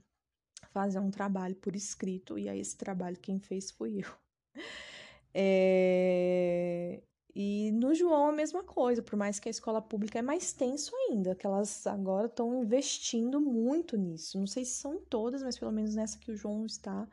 fazer 0.72 0.98
um 1.00 1.10
trabalho 1.10 1.56
por 1.56 1.74
escrito, 1.74 2.38
e 2.38 2.48
aí 2.48 2.60
esse 2.60 2.76
trabalho 2.76 3.18
quem 3.18 3.38
fez 3.40 3.70
fui 3.70 4.02
eu. 4.04 4.10
É... 5.32 7.00
E 7.34 7.70
no 7.72 7.94
João 7.94 8.26
a 8.26 8.32
mesma 8.32 8.62
coisa, 8.64 9.02
por 9.02 9.16
mais 9.16 9.38
que 9.38 9.48
a 9.48 9.50
escola 9.50 9.80
pública 9.80 10.18
é 10.18 10.22
mais 10.22 10.52
tenso 10.52 10.94
ainda, 10.96 11.34
que 11.34 11.46
elas 11.46 11.86
agora 11.86 12.26
estão 12.26 12.62
investindo 12.62 13.40
muito 13.40 13.96
nisso. 13.96 14.38
Não 14.38 14.46
sei 14.46 14.64
se 14.64 14.72
são 14.72 14.98
todas, 14.98 15.42
mas 15.42 15.58
pelo 15.58 15.72
menos 15.72 15.94
nessa 15.94 16.18
que 16.18 16.30
o 16.30 16.36
João 16.36 16.66
está, 16.66 17.08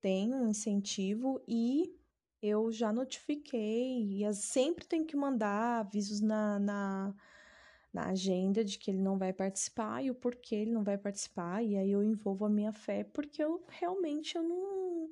tem 0.00 0.32
um 0.34 0.48
incentivo 0.48 1.42
e 1.48 1.94
eu 2.42 2.72
já 2.72 2.92
notifiquei. 2.92 4.24
E 4.24 4.34
sempre 4.34 4.86
tem 4.86 5.04
que 5.04 5.16
mandar 5.16 5.80
avisos 5.80 6.20
na, 6.20 6.58
na, 6.58 7.14
na 7.92 8.06
agenda 8.08 8.64
de 8.64 8.78
que 8.78 8.90
ele 8.90 9.00
não 9.00 9.18
vai 9.18 9.32
participar 9.32 10.04
e 10.04 10.10
o 10.10 10.14
porquê 10.14 10.56
ele 10.56 10.72
não 10.72 10.84
vai 10.84 10.98
participar. 10.98 11.62
E 11.62 11.76
aí 11.76 11.90
eu 11.90 12.02
envolvo 12.02 12.44
a 12.44 12.50
minha 12.50 12.72
fé, 12.72 13.04
porque 13.04 13.42
eu 13.42 13.64
realmente 13.68 14.36
eu 14.36 14.42
não 14.42 15.10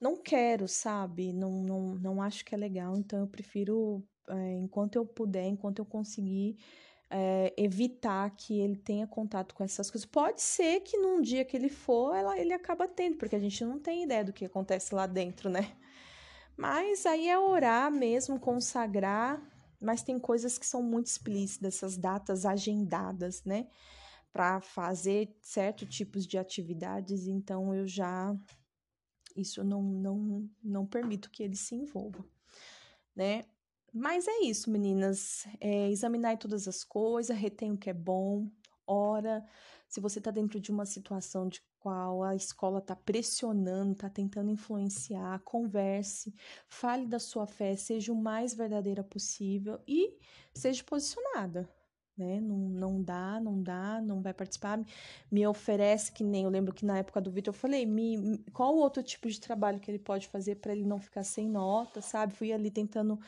não 0.00 0.16
quero, 0.16 0.68
sabe? 0.68 1.32
Não, 1.32 1.50
não, 1.62 1.94
não 1.96 2.22
acho 2.22 2.44
que 2.44 2.54
é 2.54 2.58
legal, 2.58 2.96
então 2.96 3.20
eu 3.20 3.26
prefiro, 3.26 4.02
é, 4.28 4.52
enquanto 4.54 4.96
eu 4.96 5.06
puder, 5.06 5.46
enquanto 5.46 5.78
eu 5.78 5.86
conseguir, 5.86 6.58
é, 7.10 7.54
evitar 7.56 8.30
que 8.36 8.58
ele 8.58 8.76
tenha 8.76 9.06
contato 9.06 9.54
com 9.54 9.64
essas 9.64 9.90
coisas. 9.90 10.06
Pode 10.06 10.42
ser 10.42 10.80
que 10.80 10.96
num 10.98 11.20
dia 11.20 11.44
que 11.44 11.56
ele 11.56 11.68
for, 11.68 12.14
ela, 12.14 12.38
ele 12.38 12.52
acaba 12.52 12.86
tendo, 12.88 13.16
porque 13.16 13.36
a 13.36 13.40
gente 13.40 13.64
não 13.64 13.78
tem 13.78 14.04
ideia 14.04 14.24
do 14.24 14.32
que 14.32 14.44
acontece 14.44 14.94
lá 14.94 15.06
dentro, 15.06 15.48
né? 15.48 15.72
Mas 16.56 17.04
aí 17.06 17.28
é 17.28 17.38
orar 17.38 17.90
mesmo, 17.90 18.40
consagrar, 18.40 19.40
mas 19.80 20.02
tem 20.02 20.18
coisas 20.18 20.58
que 20.58 20.66
são 20.66 20.82
muito 20.82 21.06
explícitas, 21.06 21.74
essas 21.76 21.96
datas 21.96 22.46
agendadas, 22.46 23.44
né? 23.44 23.66
Para 24.32 24.60
fazer 24.60 25.36
certos 25.42 25.88
tipos 25.94 26.26
de 26.26 26.38
atividades, 26.38 27.26
então 27.26 27.74
eu 27.74 27.86
já 27.86 28.34
isso 29.36 29.62
não, 29.62 29.82
não, 29.82 30.50
não 30.62 30.86
permito 30.86 31.30
que 31.30 31.42
ele 31.42 31.56
se 31.56 31.74
envolva, 31.74 32.24
né? 33.14 33.44
Mas 33.92 34.28
é 34.28 34.40
isso, 34.42 34.70
meninas. 34.70 35.46
É, 35.60 35.90
examinar 35.90 36.36
todas 36.36 36.68
as 36.68 36.84
coisas, 36.84 37.36
retém 37.36 37.72
o 37.72 37.78
que 37.78 37.88
é 37.88 37.94
bom, 37.94 38.50
ora. 38.86 39.44
Se 39.88 40.00
você 40.00 40.18
está 40.18 40.30
dentro 40.30 40.60
de 40.60 40.70
uma 40.70 40.84
situação 40.84 41.48
de 41.48 41.62
qual 41.78 42.24
a 42.24 42.34
escola 42.34 42.80
está 42.80 42.96
pressionando, 42.96 43.92
está 43.92 44.10
tentando 44.10 44.50
influenciar, 44.50 45.38
converse, 45.44 46.34
fale 46.66 47.06
da 47.06 47.18
sua 47.18 47.46
fé, 47.46 47.76
seja 47.76 48.12
o 48.12 48.16
mais 48.16 48.52
verdadeira 48.52 49.04
possível 49.04 49.80
e 49.86 50.18
seja 50.52 50.82
posicionada, 50.82 51.68
né? 52.16 52.40
Não, 52.40 52.56
não 52.56 53.02
dá, 53.02 53.38
não 53.40 53.62
dá, 53.62 54.00
não 54.00 54.22
vai 54.22 54.32
participar. 54.32 54.80
Me 55.30 55.46
oferece, 55.46 56.12
que 56.12 56.24
nem 56.24 56.44
eu 56.44 56.50
lembro 56.50 56.74
que 56.74 56.84
na 56.84 56.98
época 56.98 57.20
do 57.20 57.30
Vitor 57.30 57.54
eu 57.54 57.58
falei, 57.58 57.84
me, 57.84 58.38
qual 58.52 58.74
o 58.74 58.78
outro 58.78 59.02
tipo 59.02 59.28
de 59.28 59.40
trabalho 59.40 59.80
que 59.80 59.90
ele 59.90 59.98
pode 59.98 60.28
fazer 60.28 60.56
para 60.56 60.72
ele 60.72 60.84
não 60.84 61.00
ficar 61.00 61.22
sem 61.22 61.48
nota, 61.48 62.00
sabe? 62.00 62.34
Fui 62.34 62.52
ali 62.52 62.70
tentando 62.70 63.18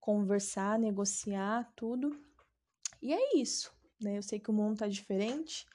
conversar, 0.00 0.78
negociar, 0.78 1.70
tudo. 1.76 2.18
E 3.00 3.12
é 3.12 3.36
isso, 3.36 3.72
né? 4.00 4.18
Eu 4.18 4.22
sei 4.22 4.38
que 4.38 4.50
o 4.50 4.54
mundo 4.54 4.78
tá 4.78 4.88
diferente, 4.88 5.66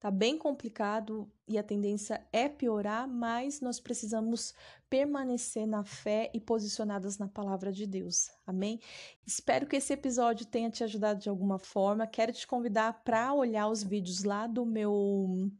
Tá 0.00 0.12
bem 0.12 0.38
complicado 0.38 1.28
e 1.46 1.58
a 1.58 1.62
tendência 1.62 2.24
é 2.32 2.48
piorar, 2.48 3.08
mas 3.08 3.60
nós 3.60 3.80
precisamos 3.80 4.54
permanecer 4.88 5.66
na 5.66 5.82
fé 5.82 6.30
e 6.32 6.40
posicionadas 6.40 7.18
na 7.18 7.26
palavra 7.26 7.72
de 7.72 7.84
Deus. 7.84 8.30
Amém? 8.46 8.80
Espero 9.26 9.66
que 9.66 9.74
esse 9.74 9.92
episódio 9.92 10.46
tenha 10.46 10.70
te 10.70 10.84
ajudado 10.84 11.18
de 11.18 11.28
alguma 11.28 11.58
forma. 11.58 12.06
Quero 12.06 12.32
te 12.32 12.46
convidar 12.46 13.02
para 13.02 13.34
olhar 13.34 13.66
os 13.66 13.82
vídeos 13.82 14.22
lá 14.22 14.46
do 14.46 14.64
meu 14.64 15.50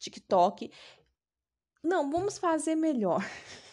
TikTok. 0.00 0.68
Não, 1.80 2.10
vamos 2.10 2.38
fazer 2.38 2.74
melhor. 2.74 3.22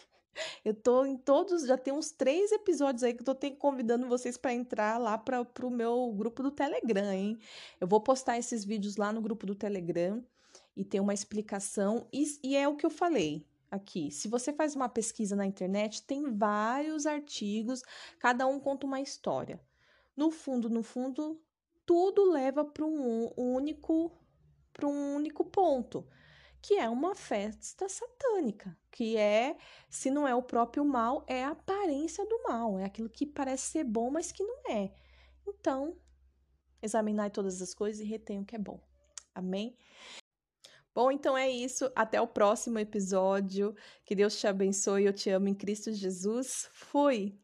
Eu 0.64 0.74
tô 0.74 1.04
em 1.04 1.16
todos, 1.16 1.66
já 1.66 1.76
tem 1.76 1.92
uns 1.92 2.10
três 2.10 2.52
episódios 2.52 3.02
aí 3.02 3.14
que 3.14 3.28
eu 3.28 3.34
tô 3.34 3.50
convidando 3.52 4.08
vocês 4.08 4.36
para 4.36 4.52
entrar 4.52 4.98
lá 4.98 5.16
para 5.16 5.46
o 5.62 5.70
meu 5.70 6.12
grupo 6.12 6.42
do 6.42 6.50
Telegram, 6.50 7.12
hein? 7.12 7.38
Eu 7.80 7.86
vou 7.86 8.00
postar 8.00 8.38
esses 8.38 8.64
vídeos 8.64 8.96
lá 8.96 9.12
no 9.12 9.20
grupo 9.20 9.46
do 9.46 9.54
Telegram 9.54 10.24
e 10.76 10.84
ter 10.84 11.00
uma 11.00 11.14
explicação. 11.14 12.06
E, 12.12 12.24
e 12.42 12.56
é 12.56 12.68
o 12.68 12.76
que 12.76 12.86
eu 12.86 12.90
falei 12.90 13.46
aqui. 13.70 14.10
Se 14.10 14.28
você 14.28 14.52
faz 14.52 14.74
uma 14.74 14.88
pesquisa 14.88 15.36
na 15.36 15.46
internet, 15.46 16.02
tem 16.02 16.32
vários 16.32 17.06
artigos, 17.06 17.82
cada 18.18 18.46
um 18.46 18.58
conta 18.58 18.86
uma 18.86 19.00
história. 19.00 19.60
No 20.16 20.30
fundo, 20.30 20.70
no 20.70 20.82
fundo, 20.82 21.40
tudo 21.84 22.30
leva 22.30 22.64
para 22.64 22.84
um 22.84 23.32
único 23.36 24.12
para 24.72 24.88
um 24.88 25.14
único 25.14 25.44
ponto 25.44 26.04
que 26.64 26.78
é 26.78 26.88
uma 26.88 27.14
festa 27.14 27.90
satânica, 27.90 28.74
que 28.90 29.18
é, 29.18 29.54
se 29.90 30.10
não 30.10 30.26
é 30.26 30.34
o 30.34 30.42
próprio 30.42 30.82
mal, 30.82 31.22
é 31.26 31.44
a 31.44 31.50
aparência 31.50 32.24
do 32.24 32.42
mal, 32.42 32.78
é 32.78 32.86
aquilo 32.86 33.10
que 33.10 33.26
parece 33.26 33.64
ser 33.64 33.84
bom, 33.84 34.10
mas 34.10 34.32
que 34.32 34.42
não 34.42 34.70
é. 34.70 34.90
Então, 35.46 35.94
examinar 36.80 37.30
todas 37.30 37.60
as 37.60 37.74
coisas 37.74 38.00
e 38.00 38.08
retenha 38.08 38.40
o 38.40 38.46
que 38.46 38.56
é 38.56 38.58
bom. 38.58 38.80
Amém? 39.34 39.76
Bom, 40.94 41.10
então 41.10 41.36
é 41.36 41.50
isso. 41.50 41.92
Até 41.94 42.18
o 42.18 42.26
próximo 42.26 42.78
episódio. 42.78 43.76
Que 44.02 44.14
Deus 44.14 44.40
te 44.40 44.46
abençoe. 44.46 45.04
Eu 45.04 45.12
te 45.12 45.28
amo 45.28 45.48
em 45.48 45.54
Cristo 45.54 45.92
Jesus. 45.92 46.70
Fui! 46.72 47.38